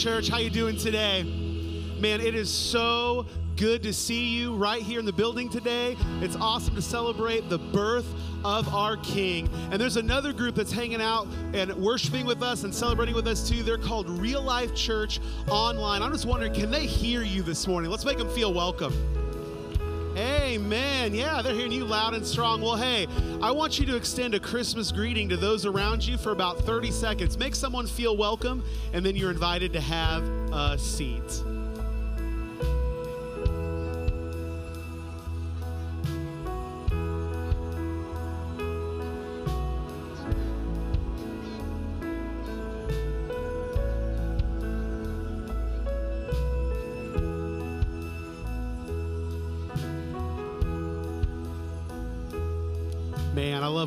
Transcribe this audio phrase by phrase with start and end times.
[0.00, 0.30] Church.
[0.30, 1.24] How you doing today?
[1.98, 3.26] Man, it is so
[3.56, 5.94] good to see you right here in the building today.
[6.22, 8.06] It's awesome to celebrate the birth
[8.42, 9.50] of our King.
[9.70, 13.46] And there's another group that's hanging out and worshiping with us and celebrating with us
[13.46, 13.62] too.
[13.62, 15.20] They're called Real Life Church
[15.50, 16.00] Online.
[16.00, 17.90] I'm just wondering, can they hear you this morning?
[17.90, 18.94] Let's make them feel welcome.
[20.16, 21.14] Amen.
[21.14, 22.62] Yeah, they're hearing you loud and strong.
[22.62, 23.06] Well, hey,
[23.42, 26.90] I want you to extend a Christmas greeting to those around you for about 30
[26.90, 27.38] seconds.
[27.38, 30.22] Make someone feel welcome, and then you're invited to have
[30.52, 31.42] a seat.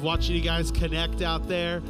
[0.04, 1.82] Love watching you guys connect out there.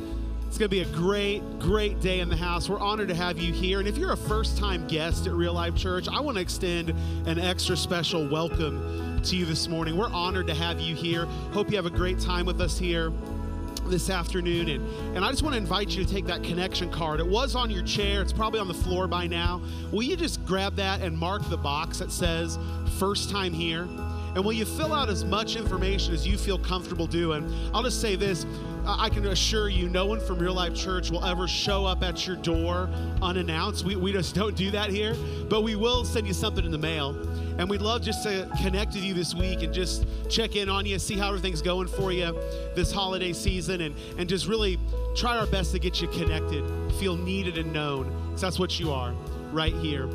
[0.47, 2.69] It's going to be a great, great day in the house.
[2.69, 3.79] We're honored to have you here.
[3.79, 6.91] And if you're a first time guest at Real Life Church, I want to extend
[7.25, 9.97] an extra special welcome to you this morning.
[9.97, 11.25] We're honored to have you here.
[11.53, 13.11] Hope you have a great time with us here
[13.85, 14.69] this afternoon.
[14.69, 17.19] And, and I just want to invite you to take that connection card.
[17.19, 19.59] It was on your chair, it's probably on the floor by now.
[19.91, 22.59] Will you just grab that and mark the box that says
[22.99, 23.87] first time here?
[24.35, 27.51] And will you fill out as much information as you feel comfortable doing?
[27.73, 28.45] I'll just say this
[28.85, 32.27] I can assure you, no one from Real Life Church will ever show up at
[32.27, 32.89] your door
[33.21, 33.85] unannounced.
[33.85, 35.15] We, we just don't do that here,
[35.49, 37.15] but we will send you something in the mail.
[37.57, 40.85] And we'd love just to connect with you this week and just check in on
[40.85, 42.37] you, see how everything's going for you
[42.75, 44.79] this holiday season, and, and just really
[45.15, 46.63] try our best to get you connected,
[46.99, 48.11] feel needed and known.
[48.25, 49.13] Because that's what you are
[49.51, 50.09] right here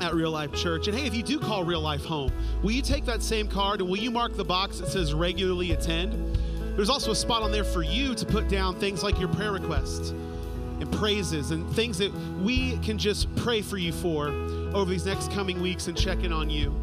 [0.00, 0.88] at Real Life Church.
[0.88, 2.32] And hey, if you do call Real Life home,
[2.62, 5.72] will you take that same card and will you mark the box that says regularly
[5.72, 6.38] attend?
[6.76, 9.52] There's also a spot on there for you to put down things like your prayer
[9.52, 14.28] requests and praises and things that we can just pray for you for
[14.74, 16.74] over these next coming weeks and check in on you.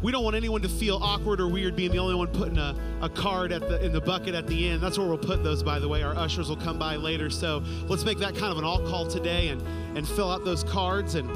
[0.00, 2.74] We don't want anyone to feel awkward or weird being the only one putting a,
[3.02, 4.80] a card at the in the bucket at the end.
[4.80, 6.04] That's where we'll put those, by the way.
[6.04, 7.28] Our ushers will come by later.
[7.30, 9.60] So let's make that kind of an all call today and,
[9.96, 11.16] and fill out those cards.
[11.16, 11.28] And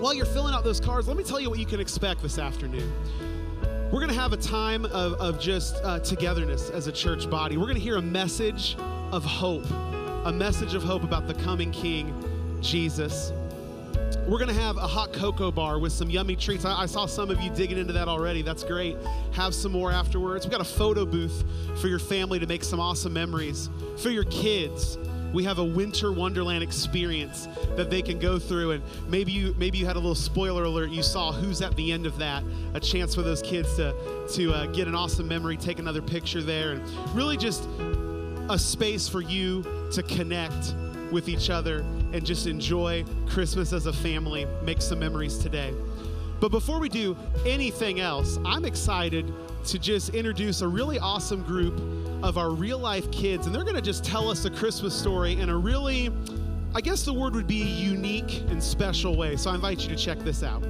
[0.00, 2.38] while you're filling out those cards, let me tell you what you can expect this
[2.38, 2.90] afternoon.
[3.92, 7.58] We're going to have a time of, of just uh, togetherness as a church body.
[7.58, 8.76] We're going to hear a message
[9.12, 9.68] of hope,
[10.24, 12.14] a message of hope about the coming King,
[12.62, 13.32] Jesus.
[14.26, 16.64] We're going to have a hot cocoa bar with some yummy treats.
[16.64, 18.42] I, I, saw some of you digging into that already.
[18.42, 18.96] That's great.
[19.32, 20.46] Have some more afterwards.
[20.46, 21.44] We've got a photo booth
[21.80, 23.68] for your family to make some awesome memories.
[23.98, 24.98] For your kids,
[25.32, 29.78] we have a winter wonderland experience that they can go through and maybe you maybe
[29.78, 30.90] you had a little spoiler alert.
[30.90, 32.42] You saw who's at the end of that
[32.74, 33.94] a chance for those kids to
[34.34, 37.68] to uh, get an awesome memory take another picture there and really just
[38.48, 40.74] a space for you to connect
[41.12, 41.80] with each other
[42.12, 45.72] and just enjoy christmas as a family make some memories today.
[46.40, 49.32] But before we do anything else i'm excited
[49.66, 51.78] to just introduce a really awesome group
[52.22, 55.40] of our real life kids, and they're going to just tell us a Christmas story
[55.40, 56.12] in a really,
[56.74, 59.36] I guess the word would be unique and special way.
[59.36, 60.62] So I invite you to check this out.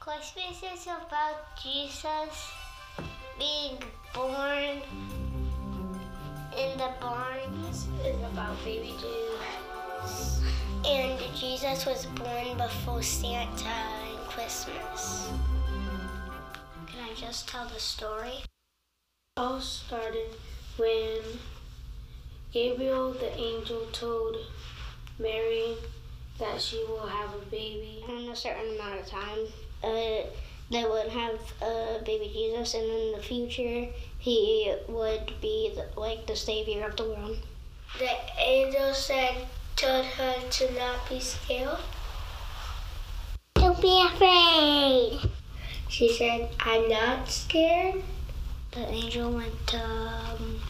[0.00, 2.50] Christmas is about Jesus
[3.38, 3.78] being
[4.14, 4.80] born
[6.56, 7.38] in the barn.
[7.66, 10.33] This is about baby Jesus.
[10.86, 15.30] And Jesus was born before Santa and Christmas.
[16.86, 18.42] Can I just tell the story?
[18.42, 20.30] It all started
[20.76, 21.20] when
[22.52, 24.36] Gabriel the angel told
[25.18, 25.74] Mary
[26.38, 28.04] that she will have a baby.
[28.06, 29.38] In a certain amount of time,
[29.82, 30.26] uh,
[30.70, 33.88] they would have a baby Jesus, and in the future,
[34.18, 37.38] he would be the, like the savior of the world.
[37.98, 41.78] The angel said, told her to not be scared.
[43.54, 45.30] Don't be afraid.
[45.88, 48.02] She said, I'm not scared.
[48.72, 50.60] The angel went to um,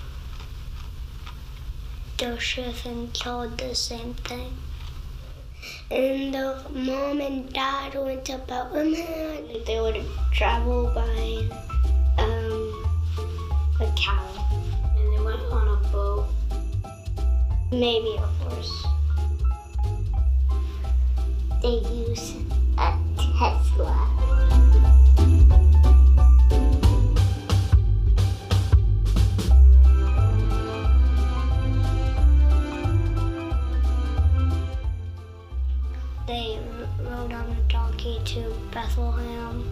[2.16, 4.56] Joseph and told the same thing.
[5.90, 9.48] And the mom and dad went to Bethlehem.
[9.66, 11.48] They would travel by
[12.22, 12.86] um,
[13.80, 14.46] a cow.
[14.96, 16.26] And they went on a boat.
[17.74, 18.86] Maybe a horse.
[21.60, 22.36] They use
[22.78, 24.10] a Tesla.
[36.28, 36.60] They
[37.00, 39.64] rode on a donkey to Bethlehem.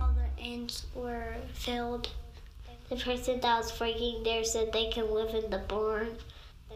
[0.00, 2.08] All the inns were filled.
[2.90, 6.16] The person that was breaking there said they can live in the barn.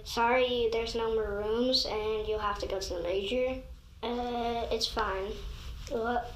[0.05, 3.57] Sorry, there's no more rooms and you'll have to go to the major.
[4.03, 5.33] Uh, it's fine.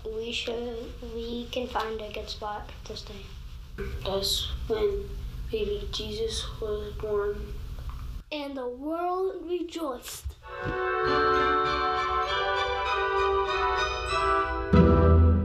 [0.05, 3.27] We should, we can find a good spot to stay.
[4.05, 5.09] That's when
[5.51, 7.55] baby Jesus was born.
[8.33, 10.25] And the world rejoiced.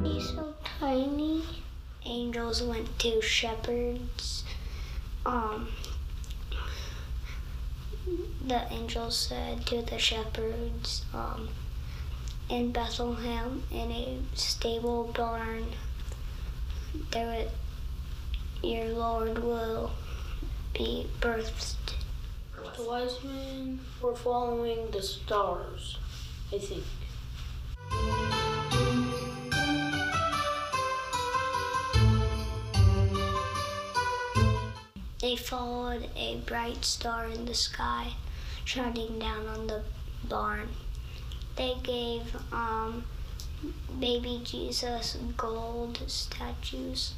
[0.03, 1.40] He's so tiny.
[2.59, 4.43] Went to shepherds.
[5.25, 5.69] Um,
[8.45, 11.47] the angels said to the shepherds, um,
[12.49, 15.67] in Bethlehem, in a stable barn,
[17.11, 17.47] there
[18.61, 19.91] your Lord will
[20.73, 21.95] be birthed.
[22.75, 25.97] The wise men were following the stars,
[26.51, 26.83] I think.
[35.31, 38.15] They followed a bright star in the sky,
[38.65, 39.81] shining down on the
[40.27, 40.67] barn.
[41.55, 43.05] They gave um,
[43.97, 47.13] baby Jesus gold statues.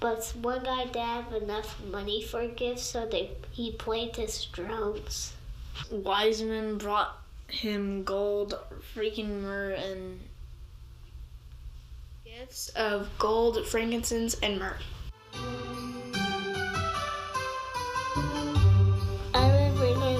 [0.00, 5.34] But one guy didn't have enough money for gifts, so they he played his drums.
[5.92, 8.58] wise men brought him gold,
[8.96, 10.18] freaking myrrh, and
[12.24, 15.67] gifts of gold, frankincense, and myrrh.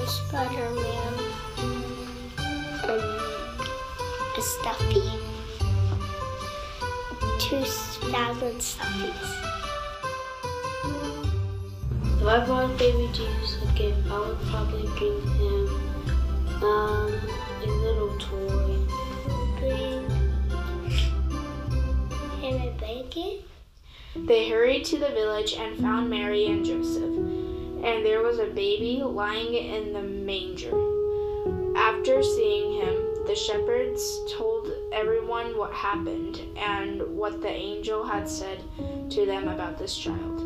[0.08, 1.14] Spider-Man
[2.88, 3.00] um,
[4.36, 5.10] a stuffy.
[7.38, 7.62] Two
[8.10, 9.30] thousand stuffies.
[12.20, 15.62] If I bought baby Jesus a gift, I would probably bring him
[16.62, 17.12] um,
[17.62, 18.76] a little toy.
[19.58, 20.10] Bring
[22.40, 23.44] him a blanket.
[24.16, 27.14] They hurried to the village and found Mary and Joseph,
[27.84, 30.72] and there was a baby lying in the manger.
[31.76, 38.62] After seeing him, the shepherds told everyone what happened and what the angel had said
[39.10, 40.40] to them about this child.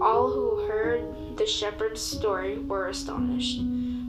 [0.00, 3.60] All who heard the shepherd's story were astonished.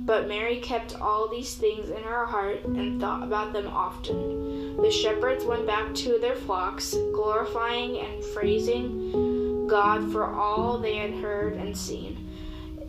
[0.05, 4.77] But Mary kept all these things in her heart and thought about them often.
[4.77, 11.13] The shepherds went back to their flocks, glorifying and praising God for all they had
[11.13, 12.28] heard and seen.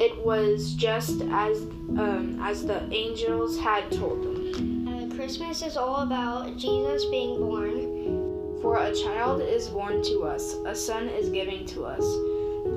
[0.00, 4.88] It was just as um, as the angels had told them.
[4.88, 8.61] Uh, Christmas is all about Jesus being born.
[8.62, 12.00] For a child is born to us, a son is given to us.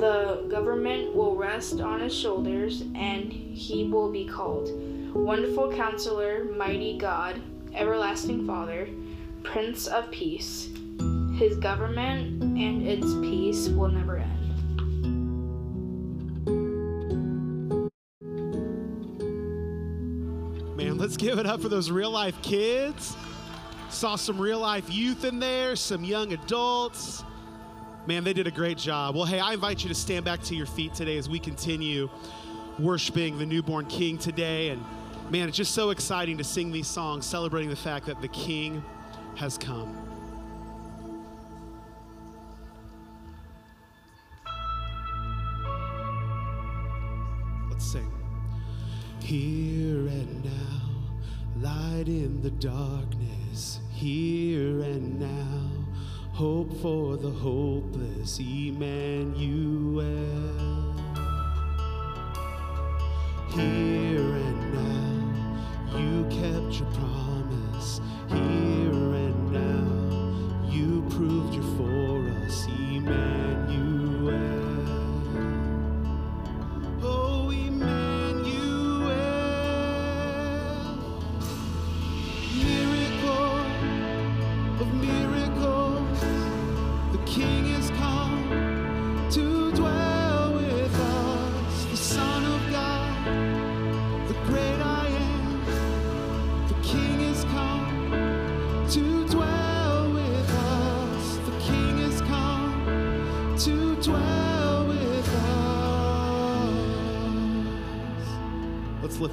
[0.01, 4.69] The government will rest on his shoulders, and he will be called
[5.13, 7.41] Wonderful Counselor, Mighty God,
[7.73, 8.89] Everlasting Father,
[9.43, 10.69] Prince of Peace.
[11.37, 14.22] His government and its peace will never end.
[21.13, 23.15] Let's give it up for those real life kids.
[23.89, 27.23] Saw some real life youth in there, some young adults.
[28.07, 29.13] Man, they did a great job.
[29.13, 32.09] Well, hey, I invite you to stand back to your feet today as we continue
[32.79, 34.69] worshiping the newborn King today.
[34.69, 34.83] And
[35.29, 38.83] man, it's just so exciting to sing these songs celebrating the fact that the King
[39.35, 39.95] has come.
[47.69, 48.11] Let's sing.
[49.21, 49.72] Now,
[52.03, 53.79] light in the darkness.
[53.91, 55.69] Here and now,
[56.33, 60.03] hope for the hopeless, Emmanuel.
[63.51, 68.01] Here and now, you kept your promise.
[68.29, 68.82] Here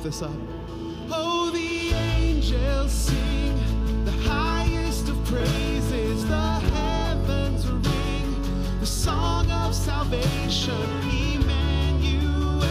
[0.03, 0.31] lift this up.
[1.11, 10.75] Oh, the angels sing the highest of praises, the heavens ring the song of salvation,
[11.35, 12.63] Emmanuel.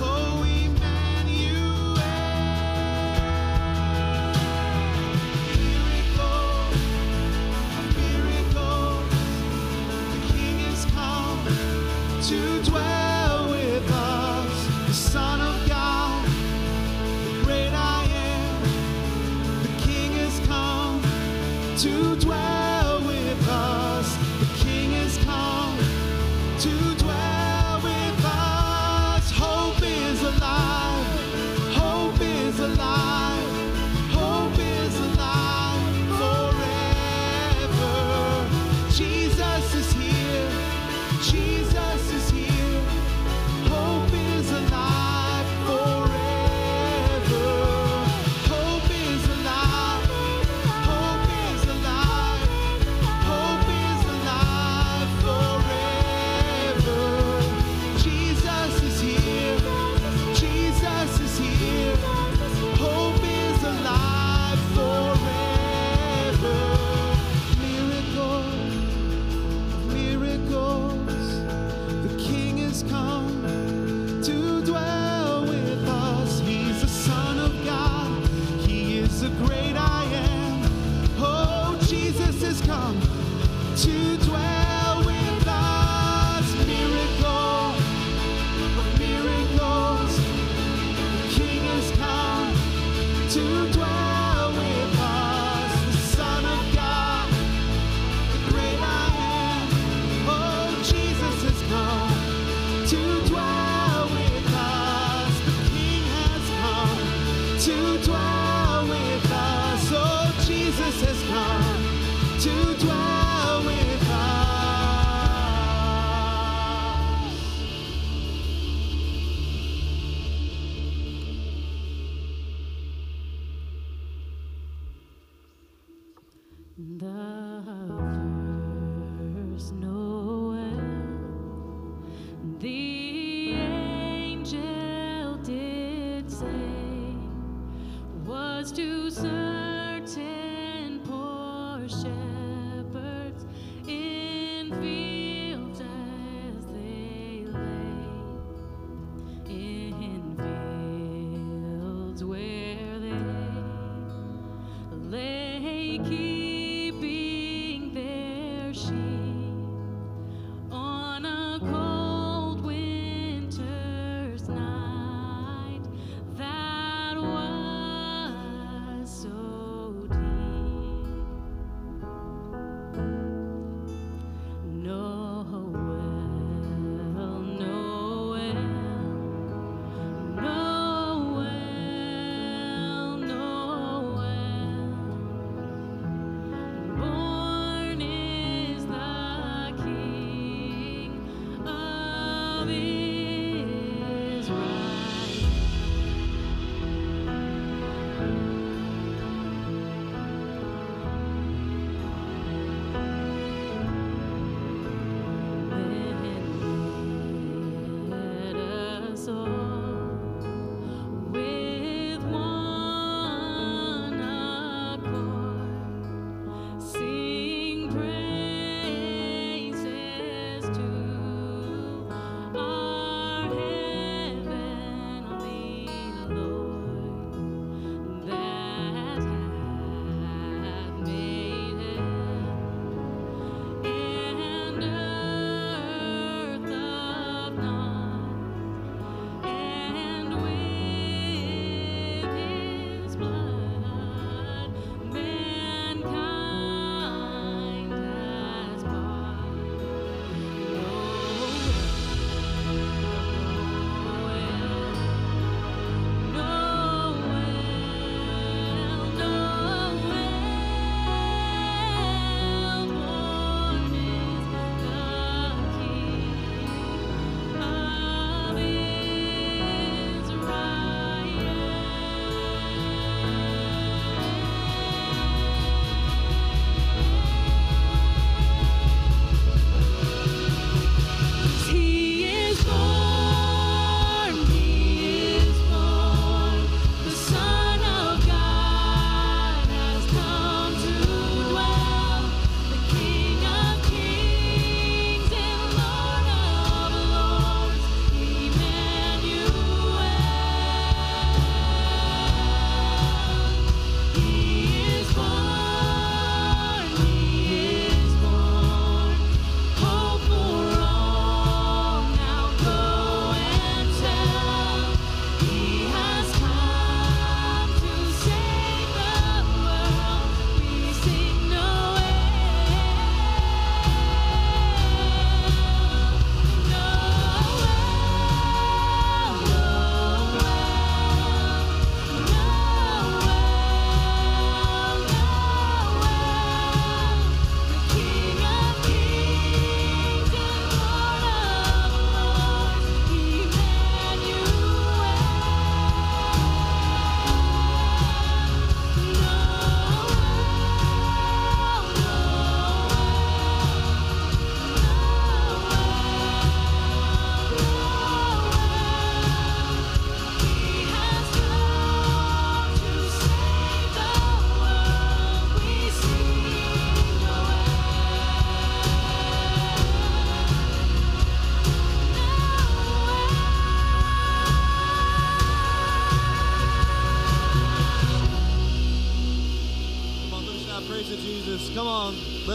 [0.00, 1.94] Oh, Emmanuel.
[10.10, 11.46] The King is come
[12.22, 12.38] to
[12.70, 12.87] dwell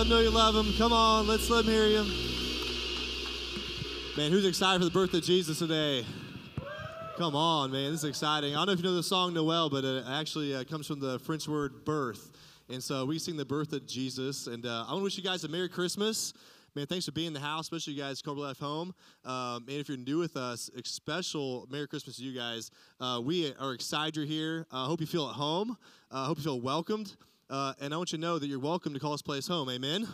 [0.03, 0.73] Let them know you love them.
[0.77, 2.03] Come on, let's let them hear you.
[4.17, 6.05] Man, who's excited for the birth of Jesus today?
[7.17, 8.53] Come on, man, this is exciting.
[8.53, 10.99] I don't know if you know the song Noel, but it actually uh, comes from
[10.99, 12.33] the French word birth.
[12.67, 14.47] And so we sing the birth of Jesus.
[14.47, 16.33] And uh, I want to wish you guys a Merry Christmas.
[16.75, 18.93] Man, thanks for being in the house, especially you guys, Cobra Life Home.
[19.23, 22.71] Um, and if you're new with us, a special Merry Christmas to you guys.
[22.99, 24.67] Uh, we are excited you're here.
[24.69, 25.77] I uh, hope you feel at home.
[26.11, 27.15] I uh, hope you feel welcomed.
[27.49, 29.69] Uh, and I want you to know that you're welcome to call this place home.
[29.69, 30.07] Amen.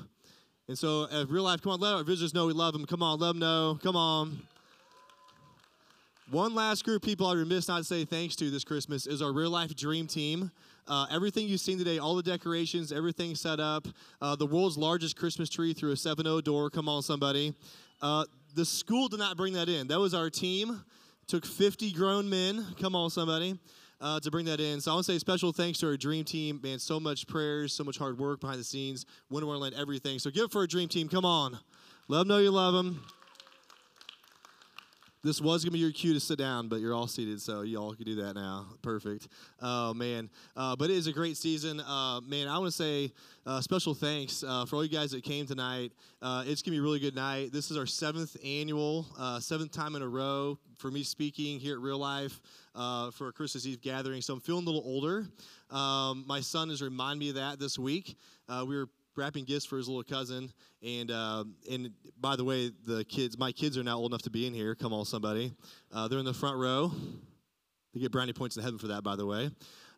[0.67, 2.85] And so, at real life, come on, let our visitors know we love them.
[2.85, 3.79] Come on, let them know.
[3.81, 4.41] Come on.
[6.31, 9.21] One last group of people I remiss not to say thanks to this Christmas is
[9.21, 10.51] our real life dream team.
[10.87, 13.87] Uh, everything you've seen today, all the decorations, everything set up,
[14.21, 16.69] uh, the world's largest Christmas tree through a 7 0 door.
[16.69, 17.53] Come on, somebody.
[18.01, 19.87] Uh, the school did not bring that in.
[19.87, 20.83] That was our team.
[21.27, 22.65] Took 50 grown men.
[22.79, 23.57] Come on, somebody
[24.01, 24.81] uh, to bring that in.
[24.81, 26.59] So I want to say special thanks to our dream team.
[26.63, 30.19] Man, so much prayers, so much hard work behind the scenes, Winter Wonderland, everything.
[30.19, 31.09] So give for our dream team.
[31.09, 31.59] Come on.
[32.07, 33.03] Let them know you love them.
[35.21, 37.93] This was gonna be your cue to sit down, but you're all seated, so y'all
[37.93, 38.67] can do that now.
[38.81, 39.27] Perfect.
[39.61, 41.81] Oh man, uh, but it is a great season.
[41.81, 43.11] Uh, man, I want to say
[43.45, 45.91] uh, special thanks uh, for all you guys that came tonight.
[46.21, 47.51] Uh, it's gonna be a really good night.
[47.51, 51.73] This is our seventh annual, uh, seventh time in a row for me speaking here
[51.73, 52.39] at Real Life
[52.73, 54.21] for a Christmas Eve gathering.
[54.21, 55.27] So I'm feeling a little older.
[55.69, 58.15] Um, my son has reminded me of that this week.
[58.47, 58.87] we were
[59.19, 60.51] wrapping gifts for his little cousin.
[60.81, 64.29] And uh, and by the way, the kids, my kids are now old enough to
[64.29, 64.73] be in here.
[64.75, 65.53] Come on, somebody.
[65.91, 66.91] Uh, they're in the front row.
[67.93, 69.51] They get brownie points in heaven for that, by the way.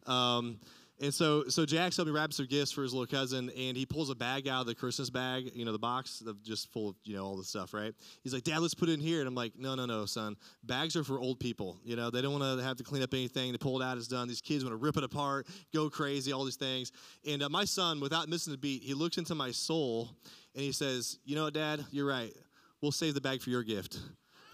[0.07, 0.59] Um,
[1.01, 4.11] and so, so Jack's helping wrap some gifts for his little cousin, and he pulls
[4.11, 6.95] a bag out of the Christmas bag, you know, the box of just full of,
[7.03, 7.93] you know, all the stuff, right?
[8.23, 9.17] He's like, Dad, let's put it in here.
[9.17, 10.37] And I'm like, no, no, no, son.
[10.63, 11.79] Bags are for old people.
[11.83, 13.51] You know, they don't want to have to clean up anything.
[13.51, 14.27] They pull it out, it's done.
[14.27, 16.91] These kids want to rip it apart, go crazy, all these things.
[17.27, 20.11] And uh, my son, without missing a beat, he looks into my soul
[20.53, 21.83] and he says, You know what, Dad?
[21.91, 22.31] You're right.
[22.79, 23.99] We'll save the bag for your gift.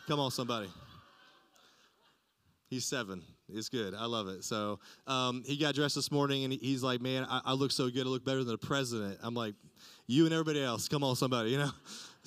[0.08, 0.70] Come on, somebody.
[2.70, 3.24] He's seven.
[3.54, 3.94] It's good.
[3.94, 4.44] I love it.
[4.44, 7.90] So um, he got dressed this morning and he's like, Man, I, I look so
[7.90, 8.06] good.
[8.06, 9.20] I look better than the president.
[9.22, 9.56] I'm like,
[10.06, 10.88] You and everybody else.
[10.88, 11.72] Come on, somebody, you know?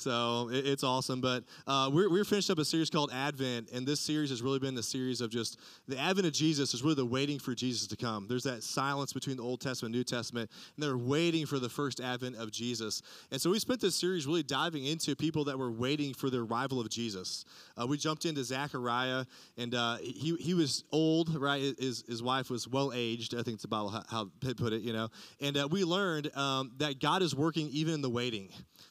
[0.01, 1.21] So it, it's awesome.
[1.21, 4.59] But uh, we're, we're finished up a series called Advent, and this series has really
[4.59, 5.59] been the series of just
[5.89, 8.27] the advent of Jesus is really the waiting for Jesus to come.
[8.29, 11.69] There's that silence between the Old Testament and New Testament, and they're waiting for the
[11.69, 13.03] first advent of Jesus.
[13.31, 16.39] And so we spent this series really diving into people that were waiting for the
[16.39, 17.45] arrival of Jesus.
[17.81, 19.25] Uh, we jumped into Zechariah,
[19.59, 21.75] and uh, he, he was old, right?
[21.79, 24.93] His, his wife was well aged, I think it's about how, how put it, you
[24.93, 25.09] know.
[25.41, 28.49] And uh, we learned um, that God is working even in the waiting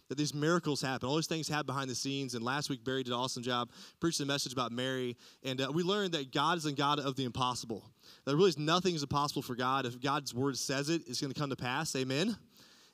[0.09, 1.07] that these miracles happen.
[1.07, 2.35] All these things happen behind the scenes.
[2.35, 3.69] And last week, Barry did an awesome job
[3.99, 5.15] preaching a message about Mary.
[5.43, 7.85] And uh, we learned that God is a God of the impossible.
[8.25, 9.85] That really is nothing is impossible for God.
[9.85, 11.95] If God's word says it, it's going to come to pass.
[11.95, 12.35] Amen.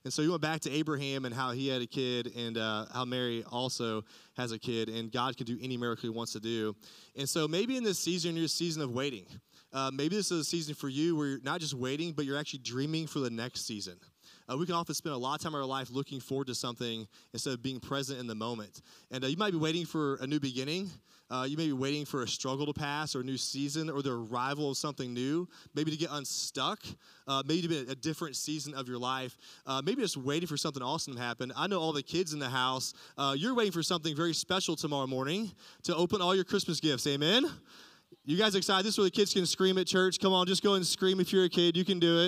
[0.03, 2.85] And so he went back to Abraham and how he had a kid, and uh,
[2.93, 4.03] how Mary also
[4.37, 6.75] has a kid, and God can do any miracle he wants to do.
[7.17, 9.25] And so maybe in this season, you're a season of waiting.
[9.73, 12.37] Uh, maybe this is a season for you where you're not just waiting, but you're
[12.37, 13.95] actually dreaming for the next season.
[14.49, 16.55] Uh, we can often spend a lot of time in our life looking forward to
[16.55, 18.81] something instead of being present in the moment.
[19.11, 20.89] And uh, you might be waiting for a new beginning.
[21.31, 24.03] Uh, you may be waiting for a struggle to pass or a new season or
[24.03, 26.83] the arrival of something new, maybe to get unstuck,
[27.27, 30.45] uh, maybe to be a, a different season of your life, uh, maybe just waiting
[30.45, 31.51] for something awesome to happen.
[31.57, 34.75] I know all the kids in the house, uh, you're waiting for something very special
[34.75, 35.51] tomorrow morning
[35.83, 37.07] to open all your Christmas gifts.
[37.07, 37.49] Amen?
[38.23, 38.85] You guys excited?
[38.85, 40.19] This is where the kids can scream at church.
[40.19, 41.75] Come on, just go and scream if you're a kid.
[41.75, 42.19] You can do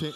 [0.00, 0.14] it.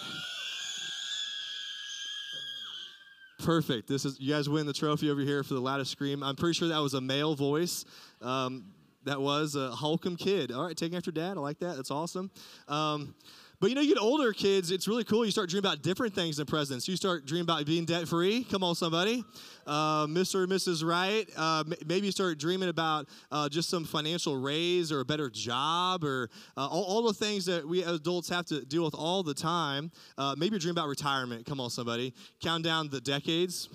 [3.44, 3.88] Perfect.
[3.88, 6.22] This is you guys win the trophy over here for the loudest scream.
[6.22, 7.84] I'm pretty sure that was a male voice.
[8.20, 8.64] Um,
[9.04, 10.50] that was a Holcomb kid.
[10.50, 11.36] All right, taking after dad.
[11.36, 11.76] I like that.
[11.76, 12.30] That's awesome.
[12.66, 13.14] Um,
[13.60, 15.24] but you know, you get older kids, it's really cool.
[15.24, 16.86] You start dreaming about different things than presents.
[16.86, 18.44] You start dreaming about being debt free.
[18.44, 19.24] Come on, somebody.
[19.66, 20.36] Uh, Mr.
[20.36, 20.84] or Mrs.
[20.84, 21.28] Right.
[21.36, 26.04] Uh, maybe you start dreaming about uh, just some financial raise or a better job
[26.04, 29.34] or uh, all, all, the things that we adults have to deal with all the
[29.34, 29.90] time.
[30.16, 31.44] Uh, maybe you're dreaming about retirement.
[31.44, 32.14] Come on, somebody.
[32.40, 33.68] Count down the decades.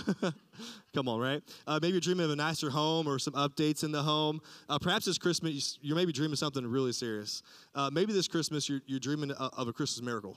[0.94, 1.42] Come on, right?
[1.66, 4.40] Uh, maybe you're dreaming of a nicer home or some updates in the home.
[4.68, 7.42] Uh, perhaps this Christmas, you're maybe dreaming of something really serious.
[7.74, 10.36] Uh, maybe this Christmas, you're, you're dreaming of a Christmas miracle.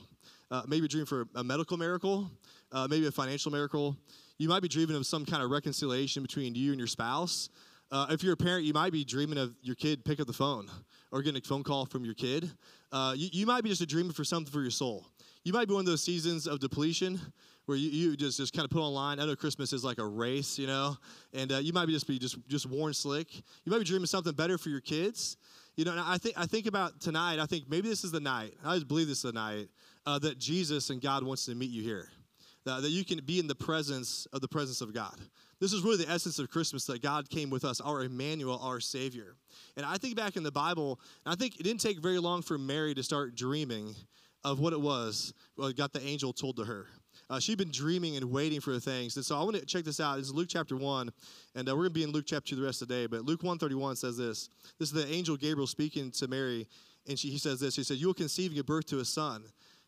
[0.50, 2.30] Uh, maybe you're dreaming for a medical miracle,
[2.72, 3.96] uh, maybe a financial miracle.
[4.38, 7.48] You might be dreaming of some kind of reconciliation between you and your spouse.
[7.90, 10.32] Uh, if you're a parent, you might be dreaming of your kid pick up the
[10.32, 10.68] phone
[11.12, 12.50] or getting a phone call from your kid.
[13.14, 15.06] you, you might be just a dreaming for something for your soul.
[15.44, 17.20] You might be one of those seasons of depletion
[17.66, 19.20] where you, you just, just kind of put online.
[19.20, 20.96] I know Christmas is like a race, you know,
[21.34, 23.34] and uh, you might be just be just just worn slick.
[23.64, 25.36] You might be dreaming something better for your kids.
[25.76, 27.38] You know, I think I think about tonight.
[27.38, 28.54] I think maybe this is the night.
[28.64, 29.68] I just believe this is the night
[30.06, 32.08] uh, that Jesus and God wants to meet you here.
[32.66, 35.18] that, that you can be in the presence of the presence of God.
[35.58, 38.80] This is really the essence of Christmas that God came with us, our Emmanuel, our
[38.80, 39.36] Savior.
[39.76, 42.58] And I think back in the Bible, I think it didn't take very long for
[42.58, 43.94] Mary to start dreaming
[44.44, 45.32] of what it was
[45.76, 46.86] got the angel told to her.
[47.28, 49.16] Uh, she'd been dreaming and waiting for things.
[49.16, 50.16] And so I want to check this out.
[50.16, 51.10] This is Luke chapter 1,
[51.56, 53.06] and uh, we're going to be in Luke chapter 2 the rest of the day.
[53.06, 54.48] But Luke 131 says this.
[54.78, 56.68] This is the angel Gabriel speaking to Mary,
[57.08, 57.74] and she, he says this.
[57.74, 59.42] He said, You will conceive and give birth to a son,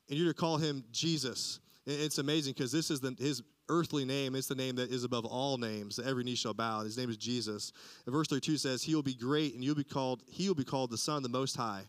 [0.08, 1.60] and you're to call him Jesus.
[1.86, 4.34] And it's amazing because this is the, his earthly name.
[4.34, 6.00] It's the name that is above all names.
[6.00, 6.80] Every knee shall bow.
[6.80, 7.72] His name is Jesus.
[8.04, 10.64] And verse 32 says, He will be great, and you'll be called, he will be
[10.64, 11.84] called the Son of the Most High.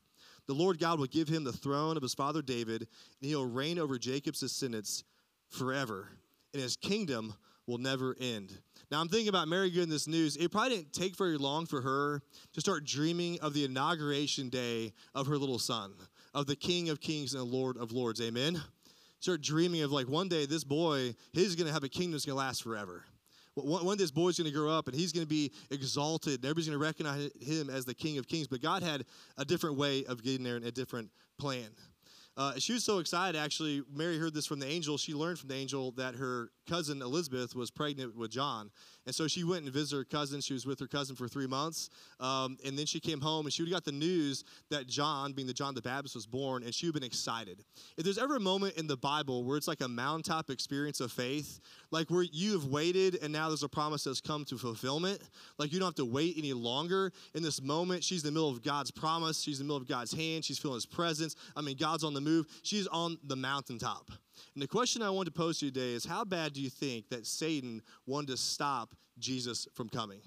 [0.46, 3.80] The Lord God will give him the throne of his father David, and he'll reign
[3.80, 5.04] over Jacob's descendants
[5.50, 6.10] forever,
[6.54, 7.34] and his kingdom
[7.68, 8.58] will never end.
[8.92, 10.36] Now, I'm thinking about Mary getting this news.
[10.36, 12.22] It probably didn't take very long for her
[12.54, 15.94] to start dreaming of the inauguration day of her little son,
[16.34, 18.20] of the King of Kings and the Lord of Lords.
[18.20, 18.60] Amen?
[19.20, 22.26] Start dreaming of like one day this boy, he's going to have a kingdom that's
[22.26, 23.04] going to last forever.
[23.54, 26.36] One, one day this boy's going to grow up and he's going to be exalted
[26.36, 28.48] and everybody's going to recognize him as the King of Kings.
[28.48, 29.06] But God had
[29.38, 31.68] a different way of getting there and a different plan.
[32.40, 33.84] Uh, she was so excited, actually.
[33.94, 34.98] Mary heard this from the angel.
[34.98, 38.72] She learned from the angel that her cousin Elizabeth was pregnant with John.
[39.10, 40.40] And so she went and visited her cousin.
[40.40, 41.90] She was with her cousin for three months.
[42.20, 45.54] Um, and then she came home and she got the news that John, being the
[45.54, 46.62] John the Baptist, was born.
[46.62, 47.66] And she would have been excited.
[47.98, 51.12] If there's ever a moment in the Bible where it's like a mountaintop experience of
[51.12, 55.20] faith, like where you have waited and now there's a promise that's come to fulfillment,
[55.58, 57.12] like you don't have to wait any longer.
[57.34, 59.42] In this moment, she's in the middle of God's promise.
[59.42, 60.46] She's in the middle of God's hand.
[60.46, 61.36] She's feeling his presence.
[61.56, 62.46] I mean, God's on the move.
[62.62, 64.12] She's on the mountaintop.
[64.54, 66.70] And the question I want to pose to you today is how bad do you
[66.70, 70.22] think that Satan wanted to stop Jesus from coming?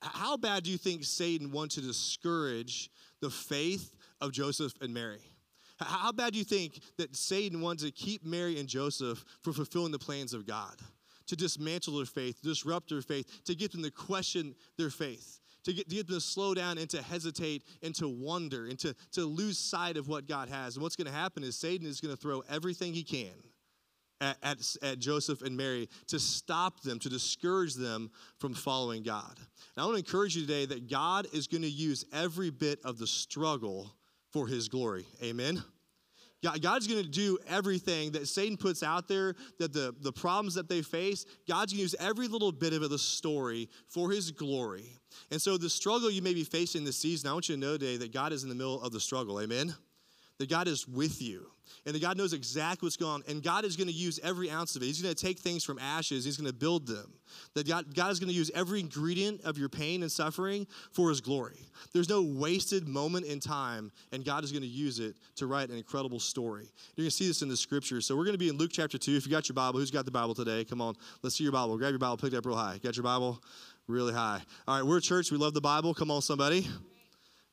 [0.00, 5.20] How bad do you think Satan wanted to discourage the faith of Joseph and Mary?
[5.78, 9.92] How bad do you think that Satan wanted to keep Mary and Joseph from fulfilling
[9.92, 10.76] the plans of God?
[11.26, 15.72] To dismantle their faith, disrupt their faith, to get them to question their faith to
[15.72, 18.94] get, to get them to slow down and to hesitate and to wonder and to,
[19.12, 20.76] to lose sight of what God has.
[20.76, 23.32] And what's going to happen is Satan is going to throw everything he can
[24.20, 29.36] at, at, at, Joseph and Mary to stop them, to discourage them from following God.
[29.36, 32.78] And I want to encourage you today that God is going to use every bit
[32.84, 33.92] of the struggle
[34.32, 35.06] for his glory.
[35.22, 35.62] Amen.
[36.42, 40.68] God's going to do everything that Satan puts out there, that the, the problems that
[40.68, 44.98] they face, God's going to use every little bit of the story for his glory.
[45.30, 47.76] And so, the struggle you may be facing this season, I want you to know
[47.76, 49.40] today that God is in the middle of the struggle.
[49.40, 49.74] Amen?
[50.42, 51.46] That God is with you
[51.86, 53.22] and that God knows exactly what's going on.
[53.28, 54.86] And God is going to use every ounce of it.
[54.86, 57.12] He's going to take things from ashes, He's going to build them.
[57.54, 61.10] That God, God is going to use every ingredient of your pain and suffering for
[61.10, 61.60] His glory.
[61.92, 65.68] There's no wasted moment in time, and God is going to use it to write
[65.68, 66.68] an incredible story.
[66.96, 68.04] You're going to see this in the scriptures.
[68.04, 69.14] So we're going to be in Luke chapter 2.
[69.14, 70.64] If you got your Bible, who's got the Bible today?
[70.64, 71.78] Come on, let's see your Bible.
[71.78, 72.78] Grab your Bible, pick it up real high.
[72.82, 73.40] Got your Bible?
[73.86, 74.40] Really high.
[74.66, 75.30] All right, we're a church.
[75.30, 75.94] We love the Bible.
[75.94, 76.66] Come on, somebody.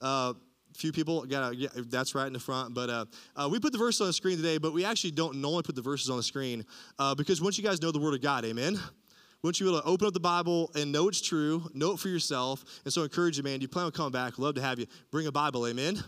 [0.02, 0.34] Uh,
[0.80, 3.78] few people got yeah, that's right in the front but uh, uh, we put the
[3.78, 6.24] verses on the screen today but we actually don't normally put the verses on the
[6.24, 6.66] screen
[6.98, 8.80] uh, because once you guys know the word of god amen?
[9.42, 12.00] Once you be able to open up the bible and know it's true know it
[12.00, 14.62] for yourself and so I encourage you man you plan on coming back love to
[14.62, 16.02] have you bring a bible amen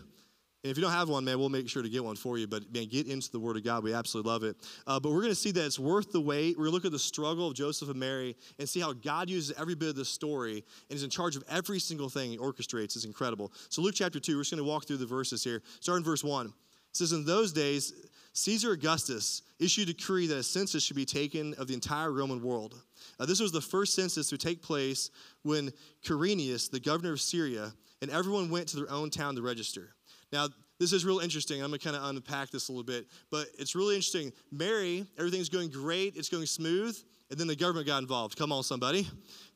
[0.64, 2.46] and if you don't have one, man, we'll make sure to get one for you.
[2.46, 3.82] But man, get into the Word of God.
[3.82, 4.56] We absolutely love it.
[4.86, 6.56] Uh, but we're going to see that it's worth the wait.
[6.56, 9.28] We're going to look at the struggle of Joseph and Mary and see how God
[9.28, 12.38] uses every bit of the story and is in charge of every single thing he
[12.38, 12.94] orchestrates.
[12.96, 13.52] It's incredible.
[13.70, 15.62] So, Luke chapter 2, we're just going to walk through the verses here.
[15.80, 16.46] Starting verse 1.
[16.46, 16.52] It
[16.92, 17.92] says, In those days,
[18.34, 22.40] Caesar Augustus issued a decree that a census should be taken of the entire Roman
[22.40, 22.80] world.
[23.18, 25.10] Uh, this was the first census to take place
[25.42, 25.72] when
[26.04, 29.94] Quirinius, the governor of Syria, and everyone went to their own town to register.
[30.32, 30.48] Now,
[30.80, 31.62] this is real interesting.
[31.62, 34.32] I'm going to kind of unpack this a little bit, but it's really interesting.
[34.50, 36.98] Mary, everything's going great, it's going smooth,
[37.30, 38.36] and then the government got involved.
[38.36, 39.08] Come on, somebody.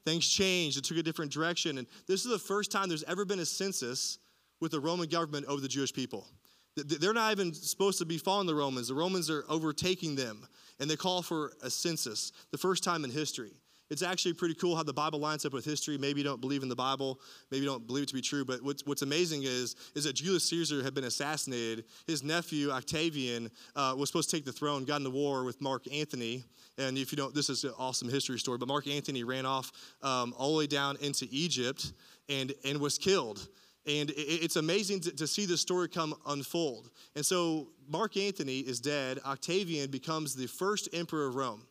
[0.04, 1.78] Things changed, it took a different direction.
[1.78, 4.18] And this is the first time there's ever been a census
[4.60, 6.28] with the Roman government over the Jewish people.
[6.76, 10.46] They're not even supposed to be following the Romans, the Romans are overtaking them,
[10.78, 13.52] and they call for a census, the first time in history.
[13.88, 15.96] It's actually pretty cool how the Bible lines up with history.
[15.96, 17.20] Maybe you don't believe in the Bible,
[17.50, 20.14] maybe you don't believe it to be true, but what's, what's amazing is, is that
[20.14, 21.84] Julius Caesar had been assassinated.
[22.06, 25.84] His nephew, Octavian, uh, was supposed to take the throne, got into war with Mark
[25.92, 26.44] Antony.
[26.78, 29.70] And if you don't, this is an awesome history story, but Mark Antony ran off
[30.02, 31.92] um, all the way down into Egypt
[32.28, 33.48] and, and was killed.
[33.86, 36.90] And it's amazing to, see this story come unfold.
[37.14, 39.20] And so Mark Antony is dead.
[39.24, 41.62] Octavian becomes the first emperor of Rome.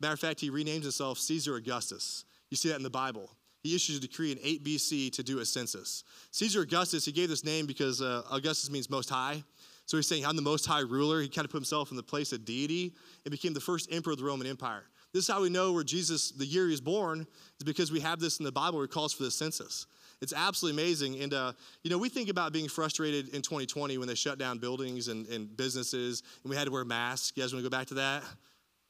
[0.00, 2.24] Matter of fact, he renames himself Caesar Augustus.
[2.50, 3.30] You see that in the Bible.
[3.62, 6.04] He issues a decree in 8 BC to do a census.
[6.30, 9.42] Caesar Augustus, he gave this name because uh, Augustus means most high.
[9.86, 11.20] So he's saying, I'm the most high ruler.
[11.20, 14.12] He kind of put himself in the place of deity and became the first emperor
[14.12, 14.84] of the Roman Empire.
[15.12, 17.26] This is how we know where Jesus, the year he was born,
[17.58, 19.86] is because we have this in the Bible where it calls for the census.
[20.20, 21.20] It's absolutely amazing.
[21.22, 24.58] And, uh, you know, we think about being frustrated in 2020 when they shut down
[24.58, 27.32] buildings and, and businesses and we had to wear masks.
[27.34, 28.22] You guys want to go back to that?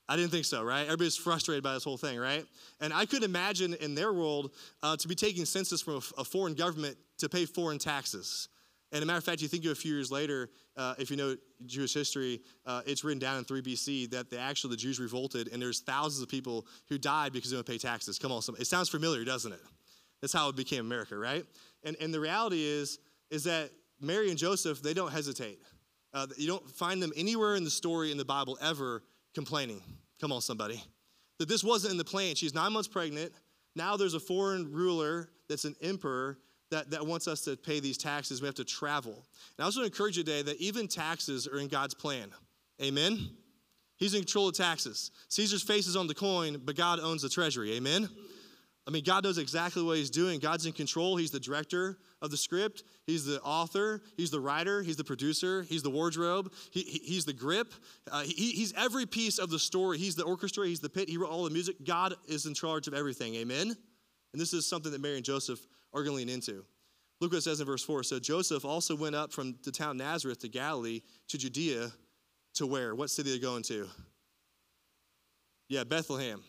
[0.09, 0.85] I didn't think so, right?
[0.85, 2.44] Everybody's frustrated by this whole thing, right?
[2.81, 6.25] And I could imagine in their world uh, to be taking census from a, a
[6.25, 8.49] foreign government to pay foreign taxes.
[8.90, 11.16] And a matter of fact, you think of a few years later, uh, if you
[11.16, 14.99] know Jewish history, uh, it's written down in 3 BC that they actually the Jews
[14.99, 18.18] revolted, and there's thousands of people who died because they don't pay taxes.
[18.18, 19.61] Come on, some, it sounds familiar, doesn't it?
[20.23, 21.44] That's how it became America, right?
[21.85, 22.99] And and the reality is
[23.31, 25.59] is that Mary and Joseph they don't hesitate.
[26.14, 29.03] Uh, you don't find them anywhere in the story in the Bible ever
[29.38, 29.81] complaining.
[30.20, 30.83] Come on, somebody.
[31.38, 32.35] That this wasn't in the plan.
[32.35, 33.33] She's nine months pregnant.
[33.77, 36.38] Now there's a foreign ruler that's an emperor
[36.72, 38.42] that, that wants us to pay these taxes.
[38.42, 39.12] We have to travel.
[39.12, 42.33] And I also encourage you today that even taxes are in God's plan.
[42.83, 43.31] Amen?
[43.96, 45.12] He's in control of taxes.
[45.29, 47.77] Caesar's face is on the coin, but God owns the treasury.
[47.77, 48.09] Amen?
[48.88, 50.40] I mean, God knows exactly what He's doing.
[50.40, 51.16] God's in control.
[51.16, 55.62] He's the director of the script, He's the author, He's the writer, He's the producer,
[55.62, 57.72] He's the wardrobe, he, he- He's the grip.
[58.11, 59.98] Uh, he, he's every piece of the story.
[59.98, 61.76] He's the orchestra, He's the pit, He wrote all the music.
[61.85, 63.35] God is in charge of everything.
[63.37, 63.76] Amen?
[64.33, 65.61] And this is something that Mary and Joseph
[65.94, 66.64] are going to lean into.
[67.20, 68.02] Look what it says in verse 4.
[68.04, 71.90] So Joseph also went up from the town Nazareth to Galilee to Judea
[72.54, 72.94] to where?
[72.94, 73.88] What city are they're going to?
[75.68, 76.42] Yeah, Bethlehem,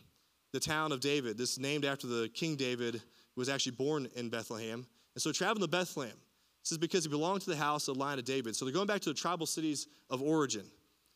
[0.53, 1.38] the town of David.
[1.38, 3.01] This is named after the King David
[3.36, 4.86] was actually born in Bethlehem.
[5.15, 6.17] And so traveling to Bethlehem.
[6.63, 8.56] This is because he belonged to the house of the line of David.
[8.56, 10.65] So they're going back to the tribal cities of origin.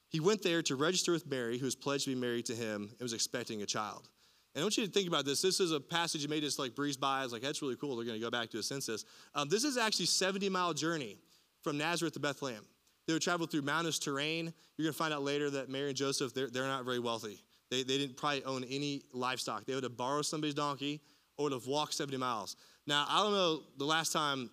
[0.09, 2.83] He went there to register with Mary, who was pledged to be married to him
[2.83, 4.09] and was expecting a child.
[4.55, 5.41] And I want you to think about this.
[5.41, 7.21] This is a passage you may just like breeze by.
[7.21, 7.95] I was like, that's really cool.
[7.95, 9.05] They're going to go back to a census.
[9.33, 11.17] Um, this is actually 70 mile journey
[11.63, 12.63] from Nazareth to Bethlehem.
[13.07, 14.53] They would travel through mountainous terrain.
[14.77, 17.41] You're going to find out later that Mary and Joseph, they're, they're not very wealthy.
[17.69, 19.65] They, they didn't probably own any livestock.
[19.65, 21.01] They would have borrowed somebody's donkey
[21.37, 22.55] or would have walked 70 miles.
[22.85, 24.49] Now, I don't know the last time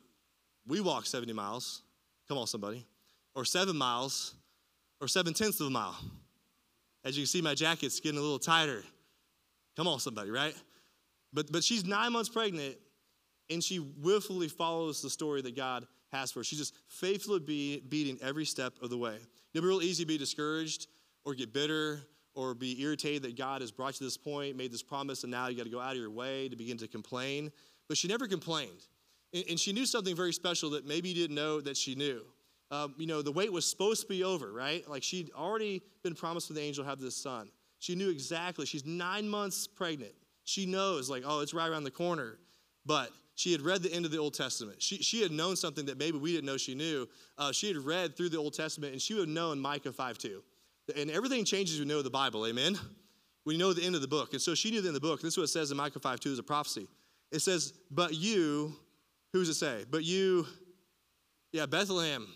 [0.67, 1.83] we walked 70 miles.
[2.29, 2.87] Come on, somebody.
[3.35, 4.35] Or seven miles
[5.01, 5.97] or seven tenths of a mile.
[7.05, 8.83] As you can see, my jacket's getting a little tighter.
[9.77, 10.55] Come on, somebody, right?
[11.33, 12.77] But but she's nine months pregnant,
[13.49, 16.45] and she willfully follows the story that God has for her.
[16.45, 19.17] She's just faithfully be, beating every step of the way.
[19.55, 20.89] It'll be real easy to be discouraged
[21.25, 22.01] or get bitter
[22.35, 25.31] or be irritated that God has brought you to this point, made this promise, and
[25.31, 27.51] now you got to go out of your way to begin to complain.
[27.91, 28.87] But she never complained.
[29.35, 32.23] And, she knew something very special that maybe you didn't know that she knew.
[32.71, 34.89] Um, you know, the wait was supposed to be over, right?
[34.89, 37.51] Like she'd already been promised with the angel have this son.
[37.81, 38.65] She knew exactly.
[38.65, 40.13] She's nine months pregnant.
[40.45, 42.39] She knows, like, oh, it's right around the corner.
[42.87, 44.81] But she had read the end of the Old Testament.
[44.81, 47.09] She, she had known something that maybe we didn't know she knew.
[47.39, 50.17] Uh, she had read through the Old Testament, and she would have known Micah 5
[50.17, 50.43] 2.
[50.97, 52.79] And everything changes when you know the Bible, amen?
[53.47, 54.33] You know the end of the book.
[54.33, 55.21] And so she knew the end of the book.
[55.21, 56.87] This is what it says in Micah 5 2 as a prophecy.
[57.33, 58.75] It says, But you,
[59.33, 59.85] who's it say?
[59.91, 60.47] But you,
[61.53, 62.27] yeah, Bethlehem,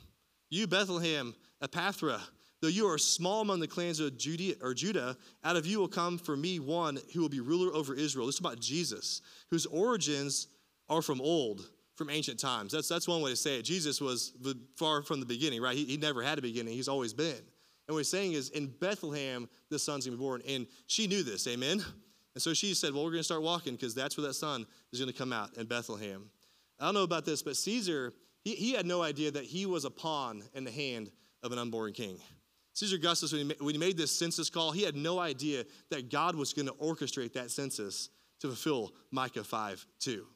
[0.50, 2.20] you, Bethlehem, Ephrathah,
[2.60, 5.88] though you are small among the clans of Judea, or Judah, out of you will
[5.88, 8.26] come for me one who will be ruler over Israel.
[8.26, 9.20] This is about Jesus,
[9.50, 10.48] whose origins
[10.88, 12.72] are from old, from ancient times.
[12.72, 13.62] That's, that's one way to say it.
[13.62, 14.32] Jesus was
[14.76, 15.76] far from the beginning, right?
[15.76, 17.42] He, he never had a beginning, he's always been.
[17.86, 20.42] And what he's saying is, in Bethlehem, the son's gonna be born.
[20.48, 21.84] And she knew this, amen?
[22.34, 25.00] And so she said, Well, we're gonna start walking because that's where that son is
[25.00, 26.30] gonna come out in Bethlehem.
[26.80, 28.12] I don't know about this, but Caesar,
[28.42, 31.10] he, he had no idea that he was a pawn in the hand
[31.42, 32.18] of an unborn king.
[32.74, 35.64] Caesar Augustus, when he, ma- when he made this census call, he had no idea
[35.90, 38.10] that God was going to orchestrate that census
[38.40, 40.26] to fulfill Micah 5 2.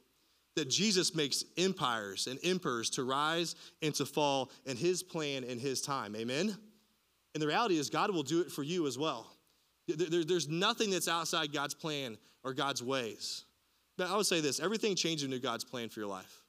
[0.55, 5.61] That Jesus makes empires and emperors to rise and to fall in his plan and
[5.61, 6.15] his time.
[6.17, 6.57] Amen?
[7.35, 9.31] And the reality is, God will do it for you as well.
[9.89, 13.45] There- there- there's nothing that's outside God's plan or God's ways.
[13.97, 16.43] But I would say this everything changes you God's plan for your life.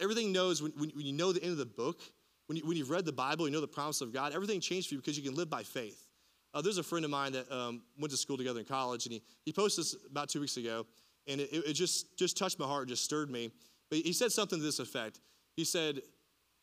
[0.00, 2.00] Everything knows when, when you know the end of the book,
[2.46, 4.88] when, you, when you've read the Bible, you know the promise of God, everything changed
[4.88, 6.06] for you because you can live by faith.
[6.52, 9.12] Uh, there's a friend of mine that um, went to school together in college, and
[9.14, 10.84] he, he posted this about two weeks ago,
[11.26, 13.50] and it, it just, just touched my heart, just stirred me.
[13.88, 15.20] But he said something to this effect.
[15.56, 16.02] He said,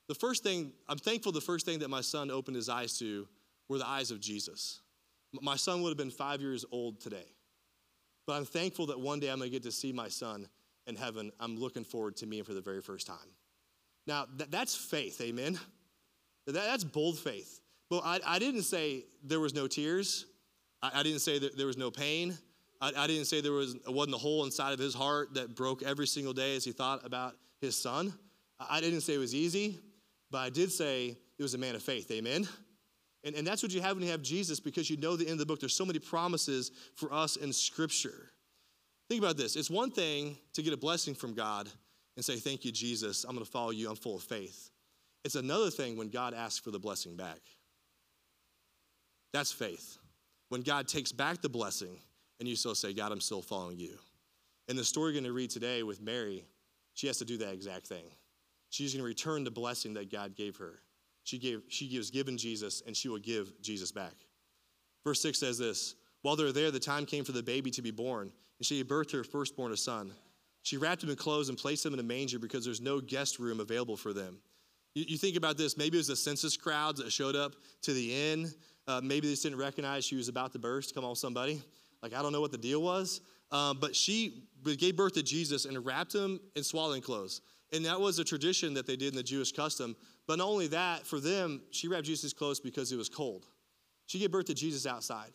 [0.07, 3.27] The first thing, I'm thankful the first thing that my son opened his eyes to
[3.69, 4.81] were the eyes of Jesus.
[5.41, 7.25] My son would have been five years old today.
[8.25, 10.47] But I'm thankful that one day I'm going to get to see my son
[10.85, 11.31] in heaven.
[11.39, 13.17] I'm looking forward to meeting for the very first time.
[14.05, 15.59] Now, that, that's faith, amen?
[16.45, 17.61] That, that's bold faith.
[17.89, 20.25] But I, I didn't say there was no tears.
[20.81, 22.37] I, I didn't say that there was no pain.
[22.81, 25.83] I, I didn't say there was, wasn't a hole inside of his heart that broke
[25.83, 28.13] every single day as he thought about his son.
[28.59, 29.79] I didn't say it was easy,
[30.31, 32.09] but I did say it was a man of faith.
[32.11, 32.47] Amen?
[33.27, 35.33] And, and that's what you have when you have Jesus because you know the end
[35.33, 35.59] of the book.
[35.59, 38.29] There's so many promises for us in Scripture.
[39.09, 41.69] Think about this it's one thing to get a blessing from God
[42.15, 43.25] and say, Thank you, Jesus.
[43.25, 43.89] I'm going to follow you.
[43.89, 44.71] I'm full of faith.
[45.25, 47.39] It's another thing when God asks for the blessing back.
[49.33, 49.97] That's faith.
[50.47, 51.99] When God takes back the blessing
[52.39, 53.97] and you still say, God, I'm still following you.
[54.69, 56.45] And the story we're going to read today with Mary,
[56.93, 58.05] she has to do that exact thing.
[58.69, 60.79] She's going to return the blessing that God gave her.
[61.27, 64.13] She, gave, she gives given Jesus, and she will give Jesus back.
[65.03, 67.91] Verse 6 says this While they're there, the time came for the baby to be
[67.91, 70.13] born, and she gave birth to her firstborn, a son.
[70.61, 73.39] She wrapped him in clothes and placed him in a manger because there's no guest
[73.39, 74.37] room available for them.
[74.95, 77.91] You, you think about this, maybe it was the census crowds that showed up to
[77.91, 78.49] the inn.
[78.87, 80.95] Uh, maybe they just didn't recognize she was about to burst.
[80.95, 81.61] Come on, somebody.
[82.01, 83.19] Like, I don't know what the deal was.
[83.51, 84.43] Um, but she
[84.77, 87.41] gave birth to Jesus and wrapped him in swaddling clothes.
[87.73, 89.93] And that was a tradition that they did in the Jewish custom.
[90.27, 93.45] But not only that, for them, she wrapped Jesus' clothes because it was cold.
[94.07, 95.31] She gave birth to Jesus outside.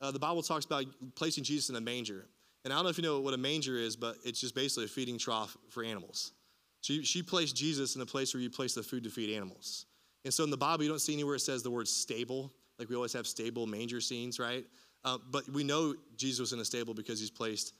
[0.00, 0.84] Uh, the Bible talks about
[1.14, 2.26] placing Jesus in a manger.
[2.64, 4.84] And I don't know if you know what a manger is, but it's just basically
[4.84, 6.32] a feeding trough for animals.
[6.80, 9.86] So she placed Jesus in a place where you place the food to feed animals.
[10.24, 12.52] And so in the Bible, you don't see anywhere it says the word stable.
[12.78, 14.64] Like we always have stable manger scenes, right?
[15.04, 17.74] Uh, but we know Jesus was in a stable because he's placed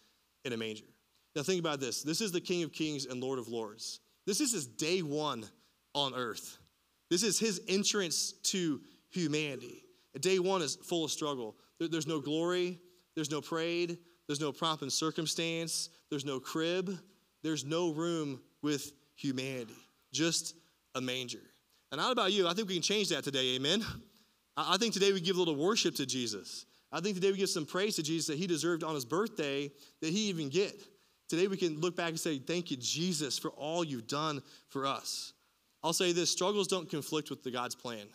[0.45, 0.85] in a manger.
[1.35, 4.01] Now, think about this this is the King of Kings and Lord of Lords.
[4.27, 5.45] This is his day one
[5.95, 6.59] on earth.
[7.11, 8.81] This is his entrance to
[9.11, 9.85] humanity.
[10.21, 11.57] Day one is full of struggle.
[11.79, 12.79] There, there's no glory,
[13.15, 16.99] there's no parade, there's no pomp and circumstance, there's no crib,
[17.43, 19.77] there's no room with humanity,
[20.13, 20.55] just
[20.95, 21.43] a manger.
[21.91, 23.85] And not about you, I think we can change that today, amen?
[24.57, 26.67] I think today we give a little worship to Jesus.
[26.91, 29.71] I think today we give some praise to Jesus that he deserved on his birthday
[30.01, 30.75] that he even get.
[31.29, 34.87] Today we can look back and say, Thank you, Jesus, for all you've done for
[34.87, 35.33] us.
[35.85, 38.07] I'll say this struggles don't conflict with the God's plan.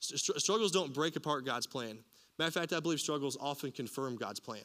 [0.00, 1.98] Struggles don't break apart God's plan.
[2.38, 4.64] Matter of fact, I believe struggles often confirm God's plan.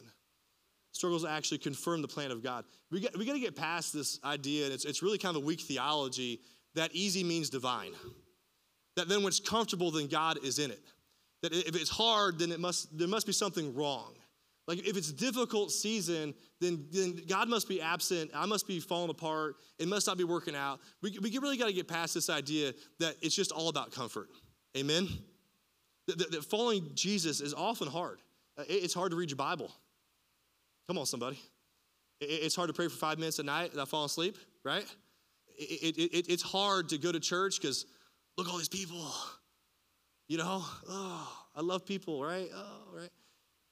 [0.92, 2.66] Struggles actually confirm the plan of God.
[2.90, 5.42] We got, we got to get past this idea, and it's, it's really kind of
[5.42, 6.40] a weak theology
[6.74, 7.92] that easy means divine.
[8.96, 10.82] That then when it's comfortable, then God is in it.
[11.42, 14.14] That if it's hard, then it must, there must be something wrong.
[14.68, 18.30] Like if it's a difficult season, then, then God must be absent.
[18.34, 19.56] I must be falling apart.
[19.78, 20.80] It must not be working out.
[21.02, 24.28] We, we really got to get past this idea that it's just all about comfort.
[24.76, 25.08] Amen?
[26.06, 28.20] That, that, that following Jesus is often hard.
[28.56, 29.70] Uh, it, it's hard to read your Bible.
[30.86, 31.40] Come on, somebody.
[32.20, 34.84] It, it's hard to pray for five minutes a night without falling asleep, right?
[35.58, 37.84] It, it's hard to go to church because
[38.38, 39.12] look all these people.
[40.28, 42.48] You know, oh, I love people, right?
[42.54, 43.10] Oh, right.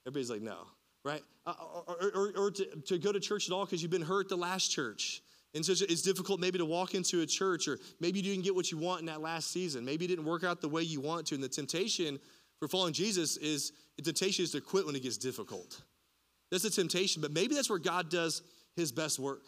[0.06, 0.66] Everybody's like, no,
[1.04, 1.22] right?
[1.46, 1.54] Uh,
[1.86, 4.36] or, or, or to, to go to church at all because you've been hurt the
[4.36, 5.22] last church.
[5.54, 8.54] And so it's difficult maybe to walk into a church, or maybe you didn't get
[8.54, 9.84] what you want in that last season.
[9.84, 11.34] Maybe it didn't work out the way you want to.
[11.34, 12.20] And the temptation
[12.60, 15.82] for following Jesus is the temptation is to quit when it gets difficult.
[16.50, 18.42] That's a temptation, but maybe that's where God does
[18.76, 19.42] his best work.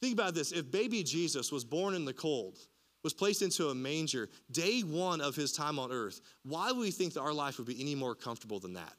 [0.00, 2.58] Think about this if baby Jesus was born in the cold,
[3.02, 6.90] was placed into a manger day one of his time on earth, why would we
[6.90, 8.92] think that our life would be any more comfortable than that?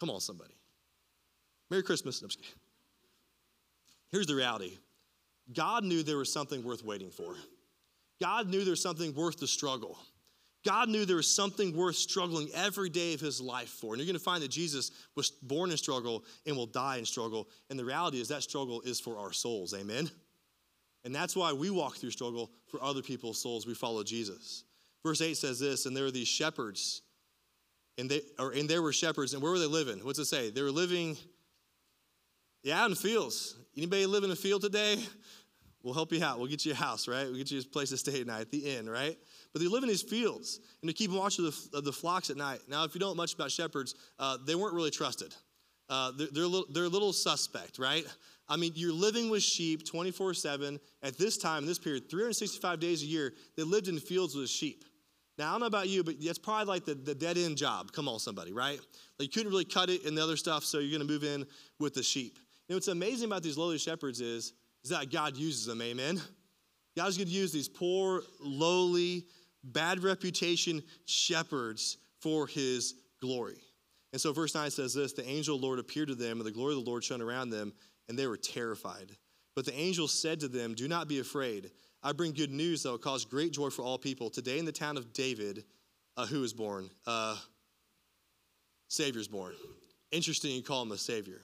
[0.00, 0.54] Come on, somebody.
[1.70, 2.22] Merry Christmas.
[4.10, 4.78] Here's the reality
[5.52, 7.34] God knew there was something worth waiting for,
[8.20, 9.98] God knew there was something worth the struggle.
[10.64, 13.94] God knew there was something worth struggling every day of his life for.
[13.94, 17.04] And you're going to find that Jesus was born in struggle and will die in
[17.04, 17.48] struggle.
[17.70, 19.74] And the reality is that struggle is for our souls.
[19.74, 20.10] Amen?
[21.04, 23.64] And that's why we walk through struggle for other people's souls.
[23.64, 24.64] We follow Jesus.
[25.04, 27.02] Verse 8 says this, and there were these shepherds,
[27.98, 30.04] and they or and there were shepherds, and where were they living?
[30.04, 30.50] What's it say?
[30.50, 31.16] They were living,
[32.62, 33.56] yeah, out in fields.
[33.76, 34.98] Anybody live in a field today?
[35.82, 36.38] We'll help you out.
[36.38, 37.26] We'll get you a house, right?
[37.26, 39.16] We'll get you a place to stay at night, at the inn, right?
[39.52, 42.28] But they live in these fields, and they keep watch of the, of the flocks
[42.28, 42.58] at night.
[42.68, 45.32] Now, if you don't much about shepherds, uh, they weren't really trusted.
[45.88, 48.04] Uh, they're, they're, little, they're a little suspect, right?
[48.48, 50.80] I mean, you're living with sheep 24 7.
[51.04, 54.84] At this time, this period, 365 days a year, they lived in fields with sheep.
[55.38, 57.92] Now, I don't know about you, but that's probably like the, the dead end job.
[57.92, 58.80] Come on, somebody, right?
[59.18, 61.24] Like you couldn't really cut it and the other stuff, so you're going to move
[61.24, 61.46] in
[61.78, 62.38] with the sheep.
[62.68, 66.20] And what's amazing about these lowly shepherds is, is that God uses them, amen?
[66.96, 69.24] God's going to use these poor, lowly,
[69.62, 73.60] bad reputation shepherds for his glory.
[74.12, 76.46] And so verse 9 says this The angel of the Lord appeared to them, and
[76.46, 77.72] the glory of the Lord shone around them,
[78.08, 79.12] and they were terrified.
[79.54, 81.70] But the angel said to them, Do not be afraid.
[82.06, 84.30] I bring good news that will cause great joy for all people.
[84.30, 85.64] Today in the town of David,
[86.16, 86.88] uh, who is born?
[87.04, 87.36] Uh,
[88.86, 89.54] Savior's born.
[90.12, 91.40] Interesting you call him a Savior.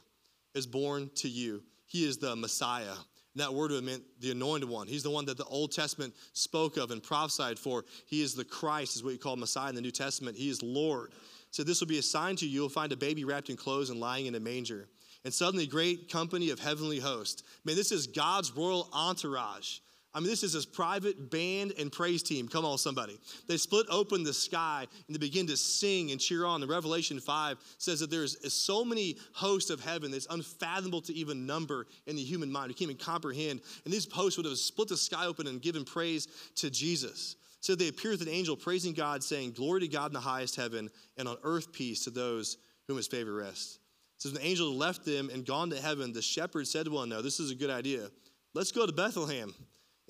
[0.55, 1.65] Is born to you.
[1.87, 4.87] He is the Messiah, And that word would meant the anointed one.
[4.87, 7.85] He's the one that the Old Testament spoke of and prophesied for.
[8.07, 10.37] He is the Christ, is what you call Messiah in the New Testament.
[10.37, 11.11] He is Lord.
[11.51, 12.53] So this will be a sign to you.
[12.53, 14.87] You'll find a baby wrapped in clothes and lying in a manger.
[15.25, 17.43] And suddenly, a great company of heavenly hosts.
[17.65, 19.79] Man, this is God's royal entourage.
[20.15, 22.47] I mean, this is his private band and praise team.
[22.47, 23.19] Come on, somebody.
[23.49, 26.61] They split open the sky and they begin to sing and cheer on.
[26.61, 31.47] The Revelation 5 says that there's so many hosts of heaven that's unfathomable to even
[31.47, 32.69] number in the human mind.
[32.69, 33.63] We can't even comprehend.
[33.85, 37.37] And these hosts would have split the sky open and given praise to Jesus.
[37.61, 40.57] So they appear with an angel praising God, saying, Glory to God in the highest
[40.57, 43.79] heaven, and on earth peace to those whom his favor rests.
[44.19, 47.23] So the angel left them and gone to heaven, the shepherds said to one another,
[47.23, 48.11] This is a good idea.
[48.53, 49.55] Let's go to Bethlehem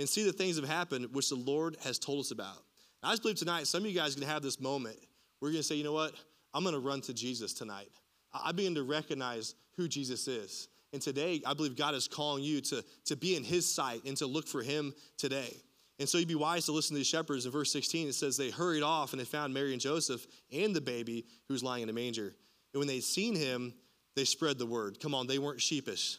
[0.03, 2.59] and see the things that have happened which the Lord has told us about.
[3.03, 4.99] I just believe tonight some of you guys are going to have this moment
[5.43, 6.15] you're going to say, you know what?
[6.55, 7.89] I'm going to run to Jesus tonight.
[8.33, 10.69] I begin to recognize who Jesus is.
[10.93, 14.17] And today, I believe God is calling you to, to be in his sight and
[14.19, 15.57] to look for him today.
[15.99, 17.47] And so you'd be wise to listen to the shepherds.
[17.47, 20.75] In verse 16, it says, They hurried off and they found Mary and Joseph and
[20.75, 22.35] the baby who was lying in a manger.
[22.73, 23.75] And when they'd seen him,
[24.15, 25.01] they spread the word.
[25.01, 26.19] Come on, they weren't sheepish.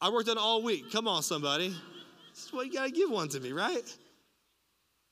[0.00, 0.90] I worked on all week.
[0.90, 1.74] Come on, somebody.
[2.50, 3.82] What you got to give one to me, right?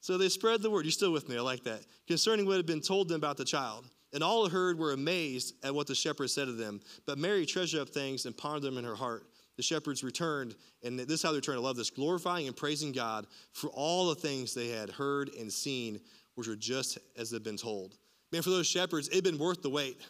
[0.01, 0.85] So they spread the word.
[0.85, 1.37] You're still with me.
[1.37, 1.81] I like that.
[2.07, 3.87] Concerning what had been told them about the child.
[4.13, 6.81] And all who heard were amazed at what the shepherds said to them.
[7.07, 9.25] But Mary treasured up things and pondered them in her heart.
[9.57, 11.59] The shepherds returned, and this is how they returned.
[11.59, 15.53] I love this glorifying and praising God for all the things they had heard and
[15.53, 16.01] seen,
[16.35, 17.99] which were just as they'd been told.
[18.33, 20.01] Man, for those shepherds, it'd been worth the wait.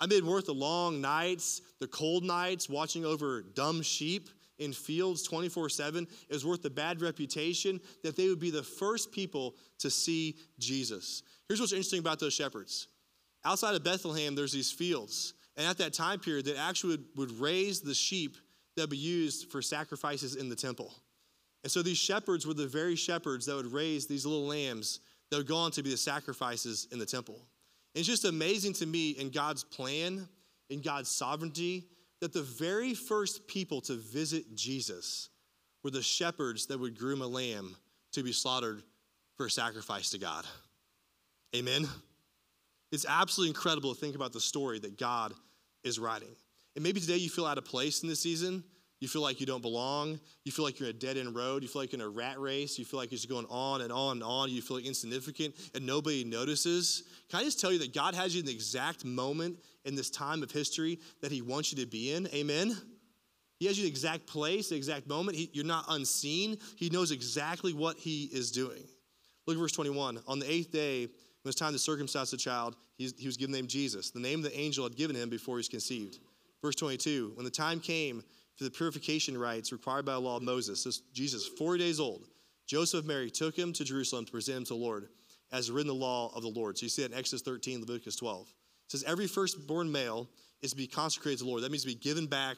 [0.00, 4.28] I've been worth the long nights, the cold nights, watching over dumb sheep
[4.58, 9.12] in fields 24 7 is worth the bad reputation that they would be the first
[9.12, 11.22] people to see Jesus.
[11.48, 12.88] Here's what's interesting about those shepherds.
[13.44, 15.34] Outside of Bethlehem, there's these fields.
[15.56, 18.36] And at that time period, they actually would, would raise the sheep
[18.76, 20.92] that would be used for sacrifices in the temple.
[21.62, 25.00] And so these shepherds were the very shepherds that would raise these little lambs
[25.30, 27.34] that would go on to be the sacrifices in the temple.
[27.94, 30.28] And it's just amazing to me in God's plan,
[30.68, 31.88] in God's sovereignty,
[32.20, 35.28] that the very first people to visit Jesus
[35.82, 37.76] were the shepherds that would groom a lamb
[38.12, 38.82] to be slaughtered
[39.36, 40.44] for a sacrifice to God.
[41.54, 41.86] Amen?
[42.90, 45.34] It's absolutely incredible to think about the story that God
[45.84, 46.34] is writing.
[46.74, 48.64] And maybe today you feel out of place in this season.
[49.00, 50.18] You feel like you don't belong.
[50.44, 51.62] You feel like you're in a dead end road.
[51.62, 52.78] You feel like you're in a rat race.
[52.78, 54.50] You feel like it's just going on and on and on.
[54.50, 57.02] You feel like insignificant and nobody notices.
[57.28, 60.08] Can I just tell you that God has you in the exact moment in this
[60.08, 62.26] time of history that He wants you to be in?
[62.28, 62.74] Amen?
[63.58, 65.36] He has you in the exact place, the exact moment.
[65.36, 66.56] He, you're not unseen.
[66.76, 68.82] He knows exactly what He is doing.
[69.46, 70.20] Look at verse 21.
[70.26, 73.36] On the eighth day, when it was time to circumcise the child, he, he was
[73.36, 76.18] given the name Jesus, the name the angel had given him before he was conceived.
[76.62, 77.32] Verse 22.
[77.34, 78.24] When the time came,
[78.56, 80.84] for the purification rites required by the law of Moses.
[80.84, 82.26] This Jesus, four days old,
[82.66, 85.08] Joseph and Mary took him to Jerusalem to present him to the Lord,
[85.52, 86.76] as written in the law of the Lord.
[86.76, 88.48] So you see that in Exodus 13, Leviticus 12.
[88.48, 90.28] It says, Every firstborn male
[90.62, 91.62] is to be consecrated to the Lord.
[91.62, 92.56] That means to be given back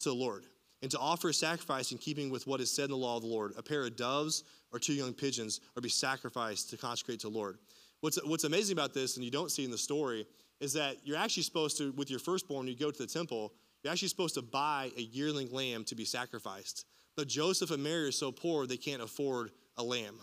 [0.00, 0.44] to the Lord.
[0.82, 3.22] And to offer a sacrifice in keeping with what is said in the law of
[3.22, 3.52] the Lord.
[3.58, 7.28] A pair of doves or two young pigeons are to be sacrificed to consecrate to
[7.28, 7.58] the Lord.
[8.00, 10.26] What's, what's amazing about this, and you don't see in the story,
[10.58, 13.92] is that you're actually supposed to, with your firstborn, you go to the temple, you're
[13.92, 16.84] actually supposed to buy a yearling lamb to be sacrificed.
[17.16, 20.18] But Joseph and Mary are so poor, they can't afford a lamb.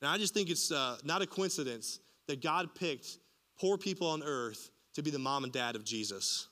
[0.00, 3.18] And I just think it's uh, not a coincidence that God picked
[3.58, 6.48] poor people on earth to be the mom and dad of Jesus.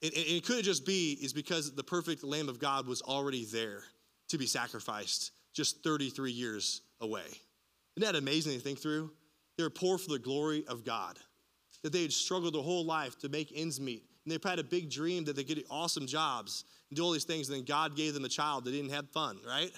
[0.00, 3.44] It, it, it could just be is because the perfect Lamb of God was already
[3.44, 3.82] there
[4.28, 7.26] to be sacrificed just 33 years away.
[7.96, 9.10] Isn't that amazing to think through?
[9.56, 11.18] They were poor for the glory of God.
[11.82, 14.64] That they had struggled their whole life to make ends meet and they had a
[14.64, 17.48] big dream that they get awesome jobs and do all these things.
[17.48, 18.64] And then God gave them a child.
[18.64, 19.70] They didn't have fun, right?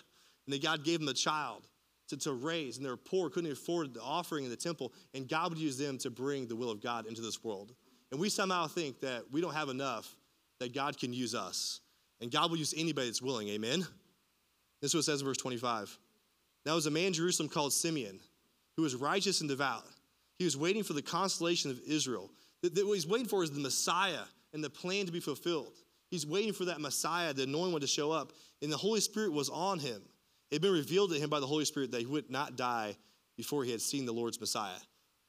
[0.46, 1.66] And then God gave them a child
[2.08, 4.92] to, to raise, and they were poor, couldn't afford the offering in the temple.
[5.14, 7.72] And God would use them to bring the will of God into this world.
[8.10, 10.14] And we somehow think that we don't have enough,
[10.60, 11.80] that God can use us.
[12.20, 13.48] And God will use anybody that's willing.
[13.48, 13.86] Amen?
[14.80, 15.98] This is what it says in verse 25.
[16.66, 18.20] Now was a man in Jerusalem called Simeon,
[18.76, 19.84] who was righteous and devout.
[20.38, 22.30] He was waiting for the consolation of Israel.
[22.72, 25.72] What he's waiting for is the Messiah and the plan to be fulfilled.
[26.08, 28.32] He's waiting for that Messiah, the anointed one, to show up.
[28.62, 30.00] And the Holy Spirit was on him.
[30.50, 32.96] It had been revealed to him by the Holy Spirit that he would not die
[33.36, 34.78] before he had seen the Lord's Messiah.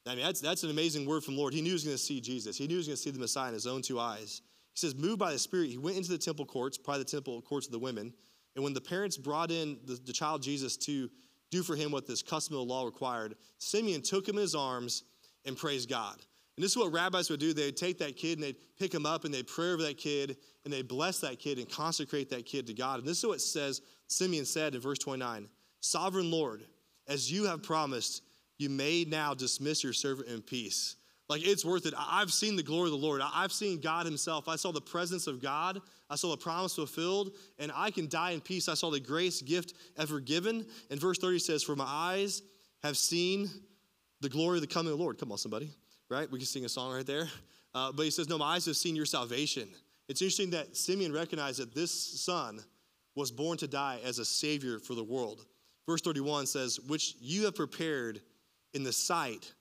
[0.05, 1.53] I mean, that's, that's an amazing word from the Lord.
[1.53, 2.57] He knew he was going to see Jesus.
[2.57, 4.41] He knew he was going to see the Messiah in his own two eyes.
[4.73, 7.41] He says, moved by the Spirit, he went into the temple courts, probably the temple
[7.41, 8.13] courts of the women.
[8.55, 11.09] And when the parents brought in the, the child Jesus to
[11.49, 14.53] do for him what this custom of the law required, Simeon took him in his
[14.53, 15.03] arms
[15.45, 16.17] and praised God.
[16.55, 17.53] And this is what rabbis would do.
[17.53, 20.37] They'd take that kid and they'd pick him up and they'd pray over that kid
[20.63, 22.99] and they'd bless that kid and consecrate that kid to God.
[22.99, 25.49] And this is what says Simeon said in verse 29,
[25.81, 26.63] Sovereign Lord,
[27.07, 28.23] as you have promised,
[28.57, 30.95] you may now dismiss your servant in peace.
[31.27, 31.93] Like it's worth it.
[31.97, 33.21] I've seen the glory of the Lord.
[33.23, 34.47] I've seen God Himself.
[34.47, 35.81] I saw the presence of God.
[36.09, 38.69] I saw the promise fulfilled, and I can die in peace.
[38.69, 40.67] I saw the grace gift ever given.
[40.91, 42.43] And verse 30 says, For my eyes
[42.83, 43.49] have seen
[44.21, 45.17] the glory of the coming of the Lord.
[45.17, 45.71] Come on, somebody,
[46.09, 46.29] right?
[46.31, 47.27] We can sing a song right there.
[47.73, 49.67] Uh, but he says, No, my eyes have seen your salvation.
[50.07, 52.59] It's interesting that Simeon recognized that this son
[53.15, 55.45] was born to die as a savior for the world.
[55.87, 58.21] Verse 31 says, Which you have prepared
[58.73, 59.53] in the sight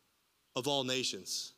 [0.57, 1.53] of all nations.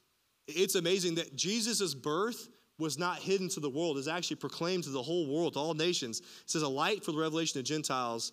[0.47, 4.91] It's amazing that Jesus' birth was not hidden to the world, it's actually proclaimed to
[4.91, 6.21] the whole world, to all nations.
[6.21, 8.33] It says, A light for the revelation of Gentiles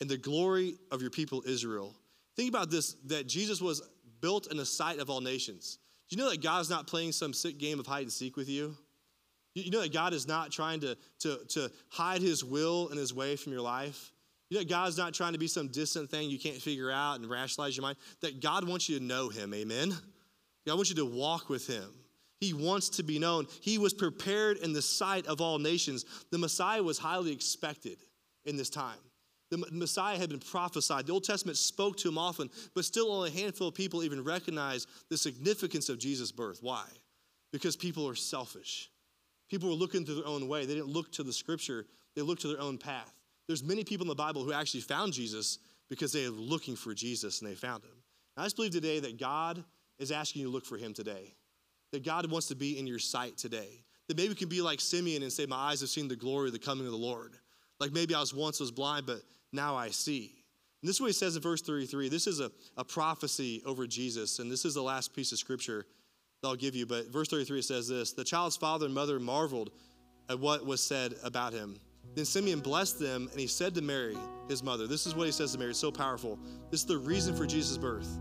[0.00, 1.94] and the glory of your people Israel.
[2.36, 3.82] Think about this that Jesus was
[4.20, 5.78] built in the sight of all nations.
[6.08, 8.76] You know that God's not playing some sick game of hide and seek with you?
[9.54, 13.14] You know that God is not trying to, to, to hide his will and his
[13.14, 14.12] way from your life?
[14.50, 17.20] You know that God's not trying to be some distant thing you can't figure out
[17.20, 17.96] and rationalize your mind?
[18.20, 19.94] That God wants you to know him, amen?
[20.66, 21.92] God wants you to walk with him.
[22.40, 23.46] He wants to be known.
[23.60, 26.04] He was prepared in the sight of all nations.
[26.30, 27.98] The Messiah was highly expected
[28.44, 28.98] in this time.
[29.54, 31.06] The Messiah had been prophesied.
[31.06, 34.24] The Old Testament spoke to him often, but still only a handful of people even
[34.24, 36.58] recognized the significance of Jesus' birth.
[36.60, 36.84] Why?
[37.52, 38.90] Because people are selfish.
[39.48, 40.66] People were looking through their own way.
[40.66, 41.86] They didn't look to the scripture,
[42.16, 43.12] they looked to their own path.
[43.46, 46.92] There's many people in the Bible who actually found Jesus because they were looking for
[46.92, 47.92] Jesus and they found him.
[48.36, 49.62] And I just believe today that God
[50.00, 51.32] is asking you to look for him today.
[51.92, 53.84] That God wants to be in your sight today.
[54.08, 56.48] That maybe we can be like Simeon and say, My eyes have seen the glory
[56.48, 57.36] of the coming of the Lord.
[57.78, 59.20] Like maybe I was once was blind, but
[59.54, 60.34] now I see.
[60.82, 62.08] And this is what he says in verse 33.
[62.08, 65.86] This is a, a prophecy over Jesus, and this is the last piece of scripture
[66.42, 66.84] that I'll give you.
[66.84, 69.70] But verse 33 says this The child's father and mother marveled
[70.28, 71.80] at what was said about him.
[72.14, 74.16] Then Simeon blessed them, and he said to Mary,
[74.48, 75.70] his mother, This is what he says to Mary.
[75.70, 76.38] It's so powerful.
[76.70, 78.18] This is the reason for Jesus' birth.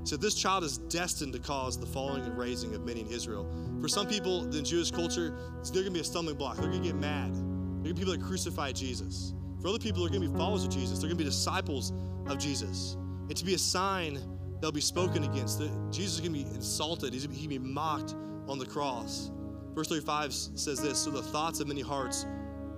[0.00, 3.08] He said, This child is destined to cause the falling and raising of many in
[3.08, 3.50] Israel.
[3.80, 6.56] For some people in Jewish culture, they're going to be a stumbling block.
[6.56, 7.34] They're going to get mad.
[7.34, 9.34] They're going to be people that crucify Jesus.
[9.60, 10.98] For other people, they're going to be followers of Jesus.
[10.98, 11.92] They're going to be disciples
[12.26, 12.96] of Jesus.
[13.28, 14.20] And to be a sign
[14.60, 15.60] they'll be spoken against.
[15.90, 17.12] Jesus is going to be insulted.
[17.12, 18.14] He's going to be mocked
[18.48, 19.30] on the cross.
[19.74, 22.26] Verse 35 says this So the thoughts of many hearts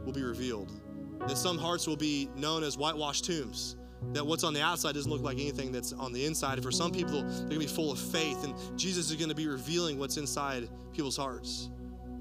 [0.05, 0.73] will be revealed.
[1.27, 3.77] That some hearts will be known as whitewashed tombs.
[4.13, 6.55] That what's on the outside doesn't look like anything that's on the inside.
[6.55, 9.29] And for some people, they're going to be full of faith, and Jesus is going
[9.29, 11.69] to be revealing what's inside people's hearts.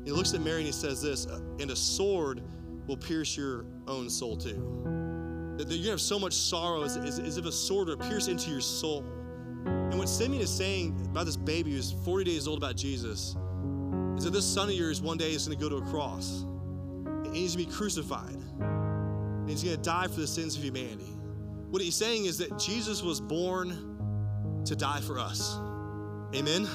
[0.03, 2.41] He looks at Mary and he says this, and a sword
[2.89, 5.55] will pierce your own soul too.
[5.57, 8.49] That gonna have so much sorrow as, as, as if a sword would pierce into
[8.49, 9.05] your soul.
[9.65, 13.35] And what Simeon is saying about this baby who's 40 days old about Jesus
[14.17, 16.41] is that this son of yours one day is gonna go to a cross.
[16.41, 18.35] And he's gonna be crucified.
[18.59, 21.13] And he's gonna die for the sins of humanity.
[21.69, 25.57] What he's saying is that Jesus was born to die for us.
[26.33, 26.67] Amen?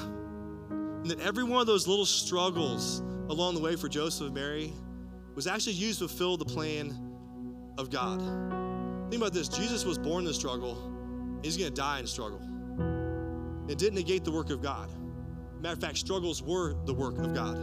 [0.69, 4.73] And that every one of those little struggles along the way for Joseph and Mary
[5.35, 6.97] was actually used to fulfill the plan
[7.77, 8.19] of God.
[9.09, 12.41] Think about this Jesus was born in the struggle, he's gonna die in struggle.
[13.67, 14.89] It didn't negate the work of God.
[15.59, 17.57] Matter of fact, struggles were the work of God.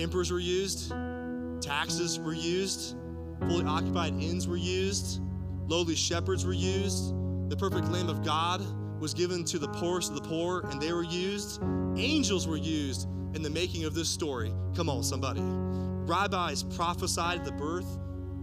[0.00, 0.90] Emperors were used,
[1.60, 2.96] taxes were used,
[3.40, 5.20] fully occupied inns were used,
[5.66, 7.14] lowly shepherds were used,
[7.48, 8.62] the perfect Lamb of God
[9.00, 11.62] was given to the poorest of the poor, and they were used.
[11.96, 14.52] Angels were used in the making of this story.
[14.74, 15.40] Come on, somebody.
[16.06, 17.98] Rabbis prophesied the birth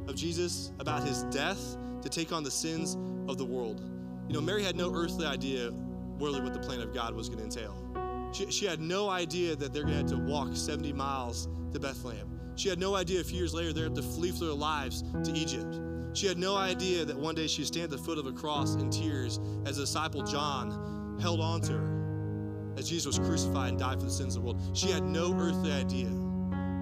[0.08, 2.98] of Jesus about his death to take on the sins
[3.30, 3.82] of the world.
[4.28, 5.72] You know, Mary had no earthly idea
[6.20, 8.32] really what the plan of God was going to entail.
[8.34, 11.80] She, she had no idea that they're going to have to walk 70 miles to
[11.80, 12.28] Bethlehem.
[12.56, 14.46] She had no idea a few years later they're going to have to flee for
[14.46, 15.80] their lives to Egypt.
[16.14, 18.76] She had no idea that one day she'd stand at the foot of a cross
[18.76, 24.00] in tears as disciple John held on to her as Jesus was crucified and died
[24.00, 24.62] for the sins of the world.
[24.74, 26.10] She had no earthly idea,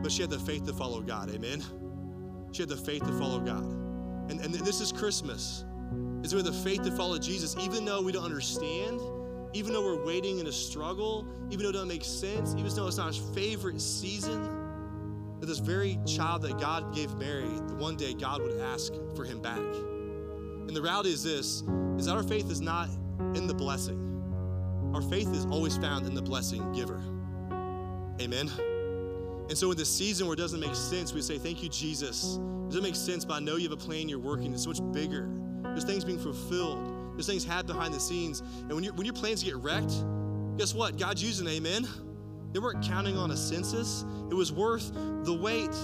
[0.01, 1.33] but she had the faith to follow God.
[1.33, 1.63] Amen?
[2.51, 3.65] She had the faith to follow God.
[4.29, 5.65] And, and this is Christmas.
[6.23, 9.01] Is have the faith to follow Jesus, even though we don't understand,
[9.53, 12.87] even though we're waiting in a struggle, even though it doesn't make sense, even though
[12.87, 14.41] it's not our favorite season,
[15.39, 19.41] that this very child that God gave Mary, one day God would ask for him
[19.41, 19.57] back.
[19.57, 21.63] And the reality is this,
[21.97, 22.89] is that our faith is not
[23.35, 23.97] in the blessing.
[24.93, 27.01] Our faith is always found in the blessing giver.
[28.21, 28.51] Amen.
[29.51, 32.35] And so in this season where it doesn't make sense, we say, Thank you, Jesus.
[32.35, 34.69] It doesn't make sense, but I know you have a plan, you're working, it's so
[34.69, 35.29] much bigger.
[35.61, 36.79] There's things being fulfilled.
[37.15, 38.39] There's things happening behind the scenes.
[38.39, 39.91] And when, you when your plans get wrecked,
[40.57, 40.97] guess what?
[40.97, 41.85] God's using amen.
[42.53, 44.05] They weren't counting on a census.
[44.29, 44.93] It was worth
[45.25, 45.75] the wait.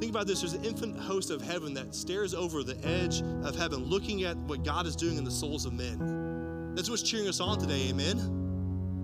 [0.00, 3.54] Think about this there's an infinite host of heaven that stares over the edge of
[3.54, 6.74] heaven, looking at what God is doing in the souls of men.
[6.74, 8.43] That's what's cheering us on today, amen?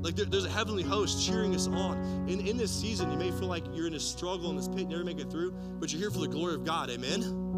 [0.03, 1.99] Like there, there's a heavenly host cheering us on.
[2.29, 4.89] In, in this season, you may feel like you're in a struggle in this pit,
[4.89, 7.49] never make it through, but you're here for the glory of God, amen?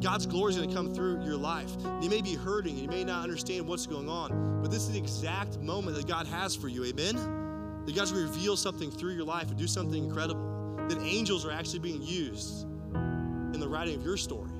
[0.00, 1.70] God's glory is going to come through your life.
[2.02, 4.92] You may be hurting, and you may not understand what's going on, but this is
[4.92, 7.16] the exact moment that God has for you, amen?
[7.86, 10.76] That God's going to reveal something through your life and do something incredible.
[10.88, 12.64] That angels are actually being used
[13.54, 14.50] in the writing of your story.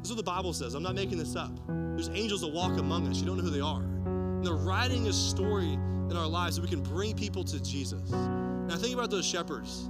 [0.00, 0.74] This is what the Bible says.
[0.74, 1.52] I'm not making this up.
[1.68, 3.20] There's angels that walk among us.
[3.20, 3.82] You don't know who they are.
[3.82, 5.78] And they're writing a story
[6.10, 8.10] in our lives so we can bring people to Jesus.
[8.10, 9.88] Now think about those shepherds.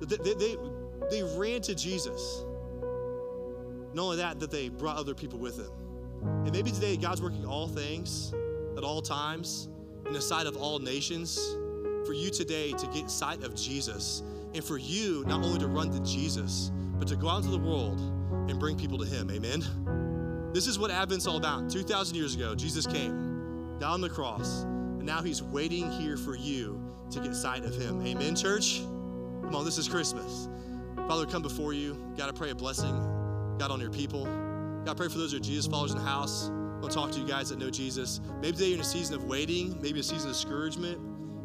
[0.00, 0.56] They, they, they,
[1.10, 2.44] they ran to Jesus.
[3.92, 5.72] Not only that, that they brought other people with them.
[6.44, 8.34] And maybe today God's working all things
[8.76, 9.68] at all times
[10.06, 11.56] in the sight of all nations
[12.06, 14.22] for you today to get sight of Jesus
[14.54, 17.58] and for you not only to run to Jesus, but to go out into the
[17.58, 18.00] world
[18.48, 19.30] and bring people to Him.
[19.30, 19.62] Amen.
[20.52, 21.68] This is what Advent's all about.
[21.68, 24.64] 2,000 years ago, Jesus came down the cross,
[25.06, 26.80] now He's waiting here for you
[27.12, 28.04] to get sight of Him.
[28.06, 28.80] Amen, church?
[29.42, 30.48] Come on, this is Christmas.
[31.08, 31.96] Father, come before you.
[32.18, 32.92] God, I pray a blessing,
[33.58, 34.24] God, on your people.
[34.24, 36.48] God, I pray for those who are Jesus followers in the house.
[36.48, 38.20] I want to talk to you guys that know Jesus.
[38.42, 40.98] Maybe today you're in a season of waiting, maybe a season of discouragement,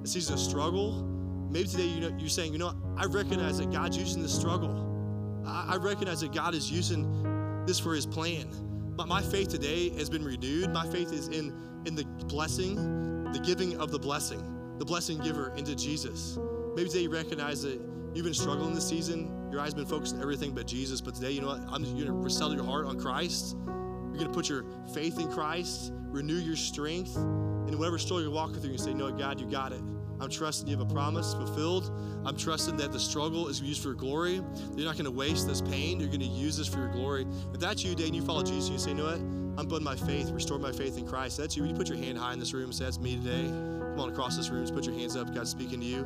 [0.03, 1.03] a season of struggle.
[1.51, 2.73] Maybe today you know, you're saying, you know.
[2.97, 5.43] I recognize that God's using this struggle.
[5.45, 8.49] I, I recognize that God is using this for His plan.
[8.95, 10.71] But my faith today has been renewed.
[10.71, 11.53] My faith is in
[11.85, 16.37] in the blessing, the giving of the blessing, the blessing giver into Jesus.
[16.75, 17.79] Maybe today you recognize that
[18.13, 19.49] you've been struggling this season.
[19.51, 21.01] Your eyes been focused on everything but Jesus.
[21.01, 21.61] But today, you know what?
[21.69, 23.55] I'm you're gonna settle your heart on Christ.
[23.65, 28.61] You're gonna put your faith in Christ, renew your strength, and whatever struggle you're walking
[28.61, 29.81] through, you say, "No, God, you got it."
[30.21, 31.91] I'm trusting you have a promise fulfilled.
[32.25, 34.35] I'm trusting that the struggle is used for your glory.
[34.75, 35.99] You're not going to waste this pain.
[35.99, 37.25] You're going to use this for your glory.
[37.55, 39.40] If that's you today and you follow Jesus, you say, you know what?
[39.57, 41.37] I'm putting my faith, restore my faith in Christ.
[41.37, 41.65] That's you.
[41.65, 43.45] You put your hand high in this room say, that's me today.
[43.45, 44.63] Come on across this room.
[44.63, 45.33] Just put your hands up.
[45.33, 46.03] God's speaking to you.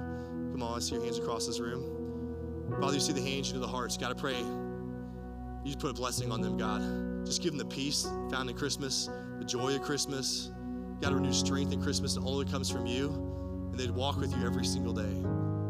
[0.52, 2.72] Come on, I see your hands across this room.
[2.80, 3.98] Father, you see the hands, you know the hearts.
[3.98, 4.36] God, I pray
[5.66, 7.26] you just put a blessing on them, God.
[7.26, 10.52] Just give them the peace found in Christmas, the joy of Christmas.
[11.02, 13.08] God, renew strength in Christmas that only comes from you,
[13.72, 15.24] and they'd walk with you every single day.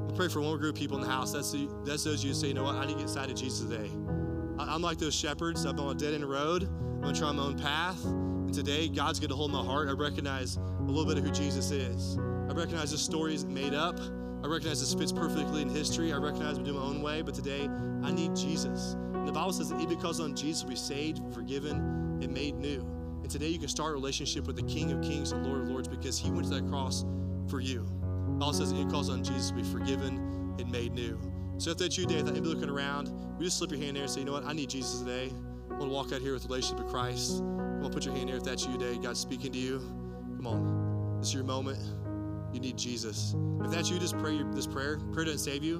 [0.09, 1.31] I pray for one group of people in the house.
[1.31, 3.37] That's, the, that's those you say, you know what, I need to get sight of
[3.37, 3.89] Jesus today.
[4.59, 5.63] I- I'm like those shepherds.
[5.63, 6.69] I'm on a dead end road.
[7.05, 8.03] I'm to try my own path.
[8.03, 9.89] And today, God's to hold my heart.
[9.89, 12.17] I recognize a little bit of who Jesus is.
[12.17, 13.99] I recognize this story isn't made up.
[14.43, 16.11] I recognize this fits perfectly in history.
[16.11, 17.21] I recognize I'm doing my own way.
[17.21, 17.69] But today,
[18.01, 18.93] I need Jesus.
[19.13, 21.77] And the Bible says that even because on Jesus we saved, forgiven,
[22.23, 22.79] and made new.
[23.21, 25.69] And today, you can start a relationship with the King of Kings and Lord of
[25.69, 27.05] Lords because He went to that cross
[27.47, 27.85] for you.
[28.29, 31.19] The Bible says that it calls on Jesus to be forgiven and made new.
[31.59, 34.03] So if that's you today, without anybody looking around, we just slip your hand there
[34.03, 35.31] and say, you know what, I need Jesus today.
[35.75, 37.39] I want to walk out here with relationship with Christ.
[37.39, 38.97] Come on, put your hand there if that's you today.
[38.97, 39.79] God's speaking to you.
[40.37, 41.17] Come on.
[41.19, 41.79] This is your moment.
[42.53, 43.35] You need Jesus.
[43.61, 44.99] If that's you, just pray this prayer.
[45.11, 45.79] Prayer doesn't save you.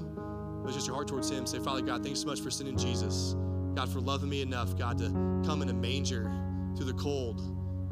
[0.61, 1.47] But it's just your heart towards Him.
[1.47, 3.37] Say, Father God, thanks so much for sending Jesus.
[3.73, 5.05] God, for loving me enough, God, to
[5.45, 6.29] come in a manger
[6.75, 7.41] through the cold.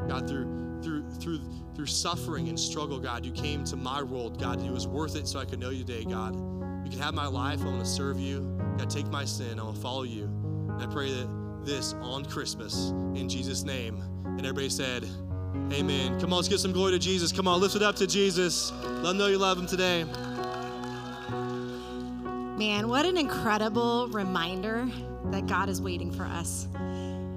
[0.10, 1.40] God, through through through
[1.74, 5.26] through suffering and struggle, God, you came to my world, God, it was worth it
[5.26, 6.36] so I could know you today, God.
[6.84, 7.62] You can have my life.
[7.62, 8.60] I want to serve you.
[8.78, 9.58] God, take my sin.
[9.58, 10.26] I want to follow you.
[10.26, 14.02] And I pray that this on Christmas in Jesus' name.
[14.26, 15.08] And everybody said,
[15.72, 16.20] Amen.
[16.20, 17.32] Come on, let's give some glory to Jesus.
[17.32, 18.72] Come on, lift it up to Jesus.
[18.72, 20.04] Let them know you love him today.
[22.58, 24.88] Man, what an incredible reminder
[25.26, 26.68] that God is waiting for us.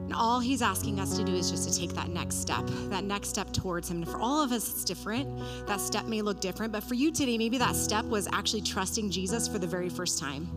[0.07, 3.03] And all he's asking us to do is just to take that next step, that
[3.03, 3.97] next step towards him.
[4.03, 5.29] And for all of us, it's different.
[5.67, 9.11] That step may look different, but for you today, maybe that step was actually trusting
[9.11, 10.49] Jesus for the very first time.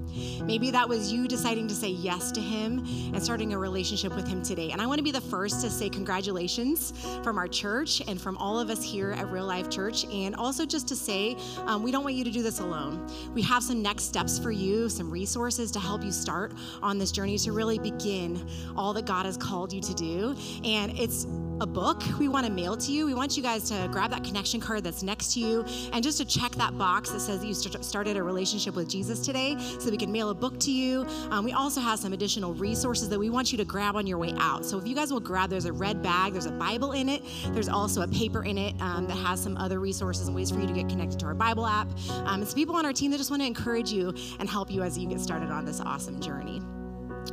[0.44, 4.28] Maybe that was you deciding to say yes to him and starting a relationship with
[4.28, 4.70] him today.
[4.70, 6.94] And I want to be the first to say congratulations
[7.24, 10.06] from our church and from all of us here at Real Life Church.
[10.06, 11.36] And also just to say,
[11.66, 13.10] um, we don't want you to do this alone.
[13.34, 17.12] We have some next steps for you, some resources to help you start on this
[17.12, 18.48] journey to really begin
[18.78, 20.36] all that God has called you to do.
[20.64, 21.26] And it's
[21.62, 23.06] a book we want to mail to you.
[23.06, 26.18] We want you guys to grab that connection card that's next to you and just
[26.20, 29.58] to check that box that says that you st- started a relationship with Jesus today
[29.80, 31.06] so we can mail a book to you.
[31.32, 34.18] Um, we also have some additional resources that we want you to grab on your
[34.18, 34.66] way out.
[34.66, 37.24] So if you guys will grab, there's a red bag, there's a Bible in it,
[37.48, 40.60] there's also a paper in it um, that has some other resources and ways for
[40.60, 41.90] you to get connected to our Bible app.
[42.26, 44.82] Um, it's people on our team that just want to encourage you and help you
[44.82, 46.62] as you get started on this awesome journey.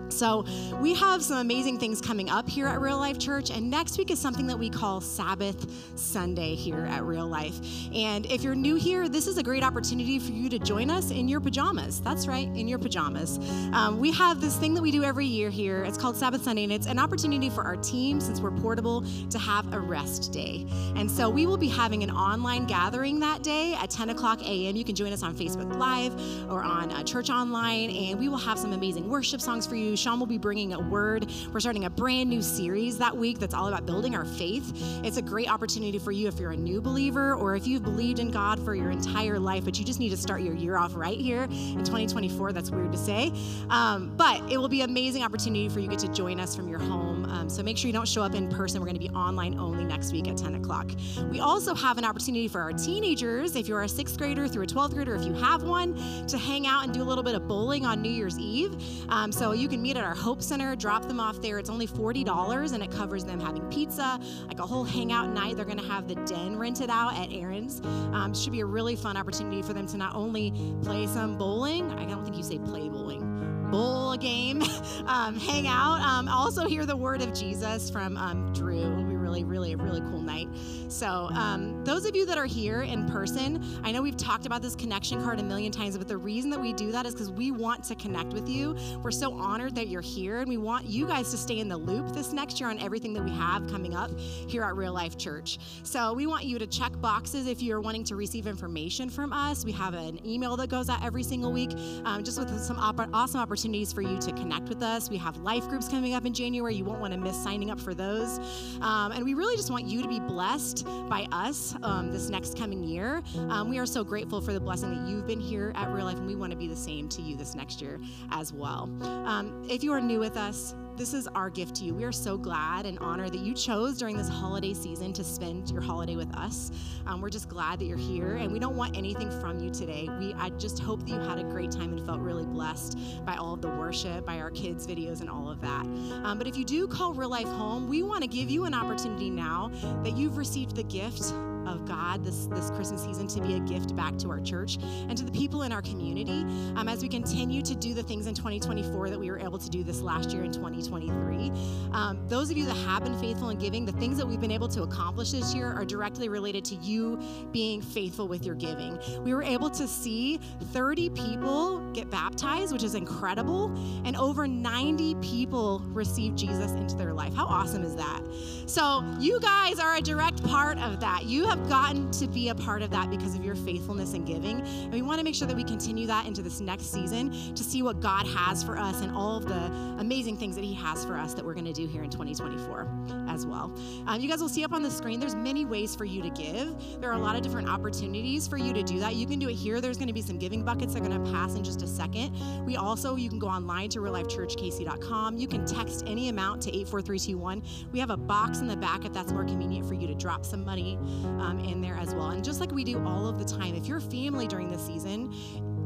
[0.09, 0.47] So,
[0.81, 4.11] we have some amazing things coming up here at Real Life Church, and next week
[4.11, 7.61] is something that we call Sabbath Sunday here at Real Life.
[7.95, 11.11] And if you're new here, this is a great opportunity for you to join us
[11.11, 12.01] in your pajamas.
[12.01, 13.39] That's right, in your pajamas.
[13.73, 15.85] Um, we have this thing that we do every year here.
[15.85, 19.39] It's called Sabbath Sunday, and it's an opportunity for our team, since we're portable, to
[19.39, 20.67] have a rest day.
[20.97, 24.77] And so, we will be having an online gathering that day at 10 o'clock a.m.
[24.77, 26.15] You can join us on Facebook Live
[26.51, 29.97] or on uh, Church Online, and we will have some amazing worship songs for you.
[29.97, 31.31] Sean will be bringing a word.
[31.53, 34.73] We're starting a brand new series that week that's all about building our faith.
[35.05, 38.19] It's a great opportunity for you if you're a new believer or if you've believed
[38.19, 40.95] in God for your entire life, but you just need to start your year off
[40.95, 42.53] right here in 2024.
[42.53, 43.33] That's weird to say.
[43.71, 46.55] Um, but it will be an amazing opportunity for you to get to join us
[46.55, 47.16] from your home.
[47.31, 48.81] Um, so make sure you don't show up in person.
[48.81, 50.91] We're going to be online only next week at 10 o'clock.
[51.31, 54.67] We also have an opportunity for our teenagers, if you're a sixth grader through a
[54.67, 55.95] 12th grader, if you have one,
[56.27, 58.77] to hang out and do a little bit of bowling on New Year's Eve.
[59.09, 61.59] Um, so you can meet at our Hope Center, drop them off there.
[61.59, 65.57] It's only $40 and it covers them having pizza, like a whole hangout night.
[65.57, 67.81] They're going to have the den rented out at Aaron's.
[68.13, 70.53] Um, should be a really fun opportunity for them to not only
[70.83, 73.36] play some bowling, I don't think you say play bowling,
[73.71, 74.63] bowl game,
[75.07, 79.16] um, hang out, um, also hear the word of Jesus from um, Drew.
[79.27, 80.49] Really, really, really cool night.
[80.87, 84.63] So, um, those of you that are here in person, I know we've talked about
[84.63, 87.33] this connection card a million times, but the reason that we do that is because
[87.33, 88.77] we want to connect with you.
[89.03, 91.77] We're so honored that you're here, and we want you guys to stay in the
[91.77, 95.19] loop this next year on everything that we have coming up here at Real Life
[95.19, 95.59] Church.
[95.83, 99.65] So, we want you to check boxes if you're wanting to receive information from us.
[99.65, 101.73] We have an email that goes out every single week,
[102.05, 105.11] um, just with some op- awesome opportunities for you to connect with us.
[105.11, 106.77] We have life groups coming up in January.
[106.77, 108.39] You won't want to miss signing up for those.
[108.81, 112.57] Um, and we really just want you to be blessed by us um, this next
[112.57, 113.23] coming year.
[113.49, 116.19] Um, we are so grateful for the blessing that you've been here at Real Life,
[116.19, 117.99] and we want to be the same to you this next year
[118.31, 118.91] as well.
[119.03, 121.95] Um, if you are new with us, this is our gift to you.
[121.95, 125.71] We are so glad and honored that you chose during this holiday season to spend
[125.71, 126.71] your holiday with us.
[127.07, 130.09] Um, we're just glad that you're here, and we don't want anything from you today.
[130.19, 133.37] We I just hope that you had a great time and felt really blessed by
[133.37, 135.85] all of the worship, by our kids' videos, and all of that.
[136.25, 138.73] Um, but if you do call Real Life home, we want to give you an
[138.73, 139.71] opportunity now
[140.03, 141.33] that you've received the gift
[141.67, 145.17] of God this, this Christmas season to be a gift back to our church and
[145.17, 146.43] to the people in our community
[146.77, 149.69] um, as we continue to do the things in 2024 that we were able to
[149.71, 151.51] do this last year in 2023.
[151.93, 154.51] Um, those of you that have been faithful in giving, the things that we've been
[154.51, 157.21] able to accomplish this year are directly related to you
[157.53, 158.99] being faithful with your giving.
[159.23, 160.41] We were able to see
[160.73, 167.13] 30 people get baptized, which is incredible, and over 90 people receive Jesus into their
[167.13, 167.35] life.
[167.35, 168.23] How awesome is that?
[168.67, 171.25] So, you guys are a direct part of that.
[171.25, 174.61] You have gotten to be a part of that because of your faithfulness in giving.
[174.61, 177.65] And we want to make sure that we continue that into this next season to
[177.65, 181.05] see what God has for us and all of the amazing things that He has
[181.05, 182.89] for us that we're going to do here in 2024
[183.29, 183.73] as well.
[184.07, 186.31] Um, you guys will see up on the screen, there's many ways for you to
[186.31, 187.01] give.
[187.01, 189.15] There are a lot of different opportunities for you to do that.
[189.15, 189.81] You can do it here.
[189.81, 191.87] There's going to be some giving buckets that are going to pass in just a
[191.87, 192.35] second.
[192.65, 195.39] We also, you can go online to reallifechurchkc.com.
[195.39, 197.63] You can text any amount to 84321.
[197.93, 200.45] We have a box in the back if that's more convenient for you to drop
[200.45, 200.97] some money
[201.39, 202.31] um, Um, in there as well.
[202.31, 205.33] And just like we do all of the time, if your family during this season,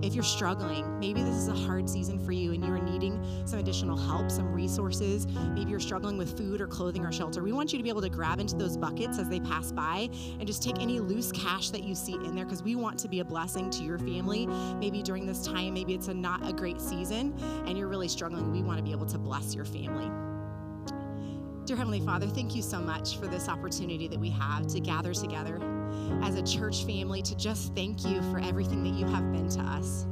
[0.03, 3.59] if you're struggling, maybe this is a hard season for you and you're needing some
[3.59, 7.73] additional help, some resources, maybe you're struggling with food or clothing or shelter, we want
[7.73, 10.09] you to be able to grab into those buckets as they pass by
[10.39, 13.09] and just take any loose cash that you see in there because we want to
[13.09, 14.47] be a blessing to your family.
[14.79, 17.35] Maybe during this time, maybe it's a not a great season
[17.67, 18.51] and you're really struggling.
[18.51, 20.11] We want to be able to bless your family.
[21.67, 25.15] Dear Heavenly Father, thank you so much for this opportunity that we have to gather
[25.15, 25.61] together
[26.23, 29.61] as a church family to just thank you for everything that you have been to
[29.61, 30.07] us,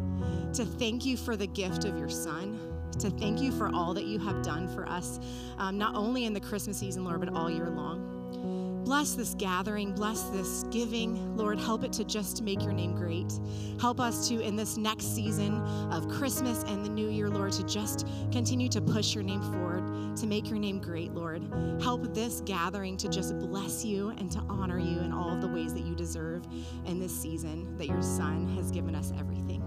[0.52, 2.60] to thank you for the gift of your Son.
[3.00, 5.20] To thank you for all that you have done for us,
[5.58, 8.57] um, not only in the Christmas season, Lord, but all year long.
[8.88, 11.36] Bless this gathering, bless this giving.
[11.36, 13.30] Lord, help it to just make your name great.
[13.78, 15.60] Help us to, in this next season
[15.92, 20.16] of Christmas and the new year, Lord, to just continue to push your name forward,
[20.16, 21.42] to make your name great, Lord.
[21.82, 25.48] Help this gathering to just bless you and to honor you in all of the
[25.48, 26.46] ways that you deserve
[26.86, 29.62] in this season that your Son has given us everything.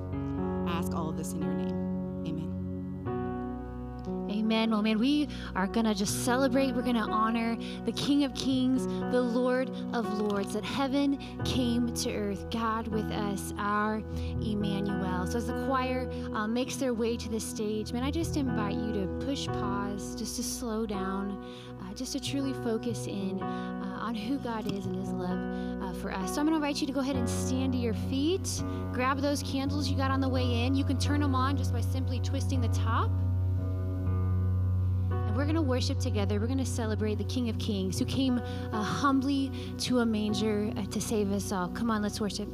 [0.67, 1.90] I ask all of this in your name.
[4.31, 4.71] Amen.
[4.71, 6.73] Well, man, we are going to just celebrate.
[6.73, 11.93] We're going to honor the King of Kings, the Lord of Lords, that heaven came
[11.95, 14.01] to earth, God with us, our
[14.41, 15.27] Emmanuel.
[15.27, 18.75] So, as the choir uh, makes their way to the stage, man, I just invite
[18.75, 21.43] you to push pause, just to slow down,
[21.81, 25.93] uh, just to truly focus in uh, on who God is and His love uh,
[25.99, 26.35] for us.
[26.35, 28.63] So, I'm going to invite you to go ahead and stand to your feet,
[28.93, 30.73] grab those candles you got on the way in.
[30.73, 33.11] You can turn them on just by simply twisting the top
[35.41, 36.39] we're going to worship together.
[36.39, 38.37] We're going to celebrate the King of Kings who came
[38.71, 41.67] uh, humbly to a manger uh, to save us all.
[41.69, 42.47] Come on, let's worship.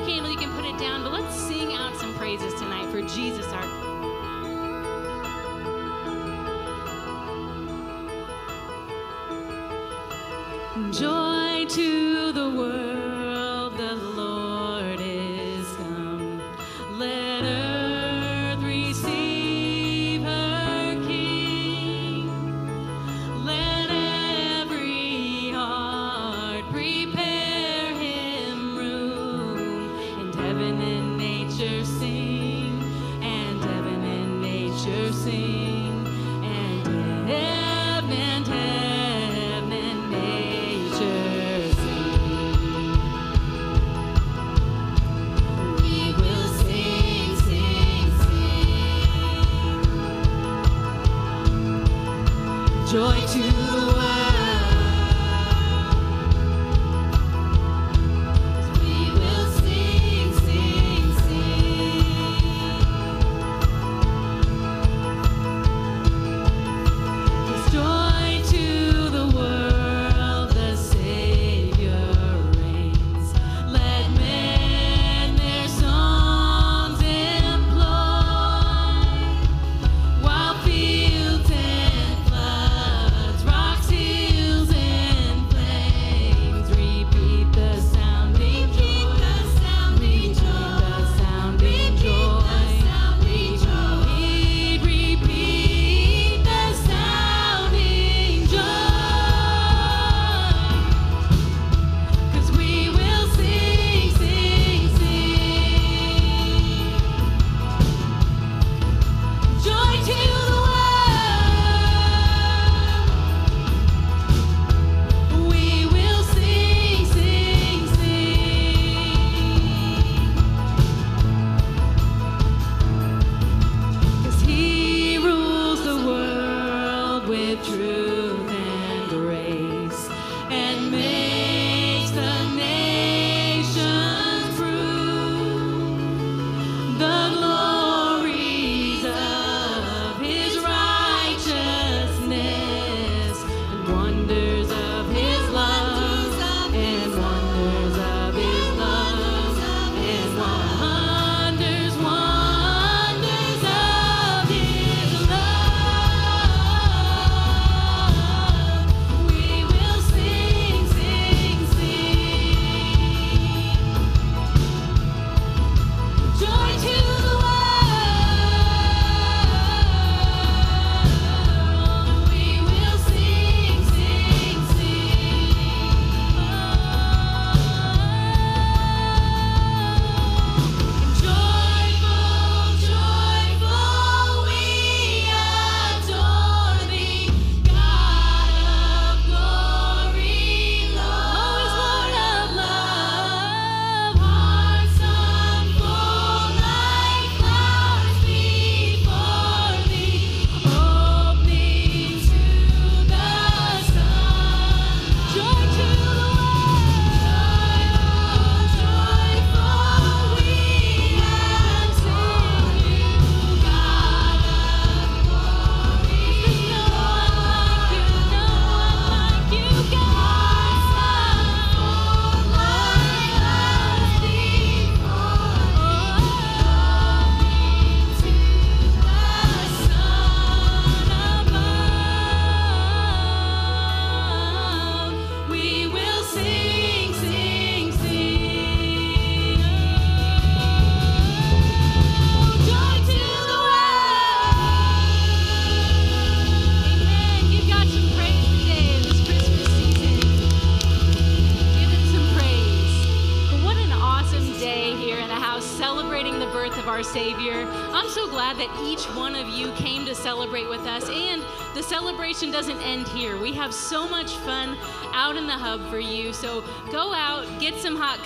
[0.00, 3.02] your candle, you can put it down, but let's sing out some praises tonight for
[3.02, 3.62] Jesus, our
[10.92, 12.99] joy to the world.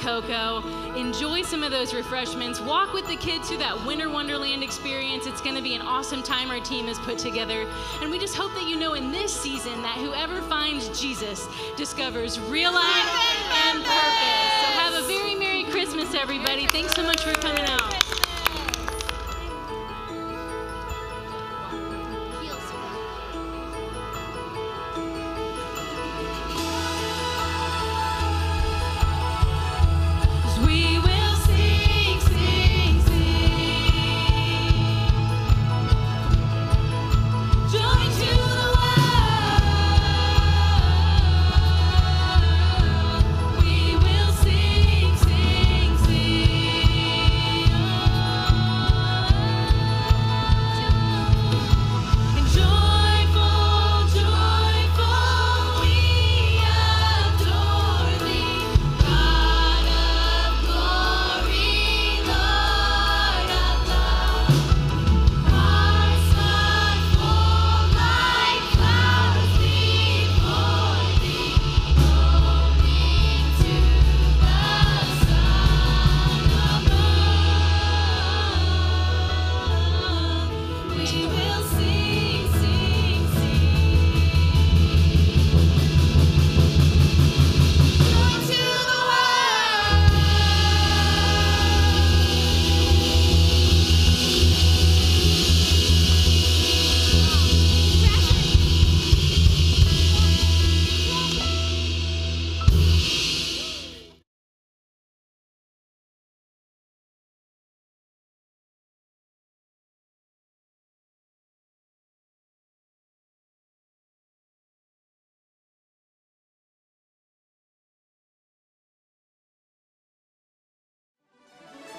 [0.04, 0.62] Cocoa.
[0.94, 2.60] Enjoy some of those refreshments.
[2.60, 5.26] Walk with the kids through that Winter Wonderland experience.
[5.26, 7.66] It's going to be an awesome time our team has put together.
[8.02, 11.48] And we just hope that you know in this season that whoever finds Jesus
[11.78, 13.08] discovers real life
[13.66, 14.52] and purpose.
[14.60, 16.66] So have a very Merry Christmas, everybody.
[16.66, 18.03] Thanks so much for coming out.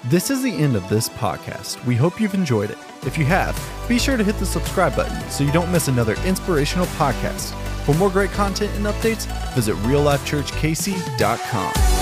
[0.07, 1.84] This is the end of this podcast.
[1.84, 2.77] We hope you've enjoyed it.
[3.07, 3.60] If you have,
[3.90, 7.56] be sure to hit the subscribe button so you don't miss another inspirational podcast.
[7.86, 9.26] For more great content and updates,
[9.56, 11.95] visit reallifechurchkc.com.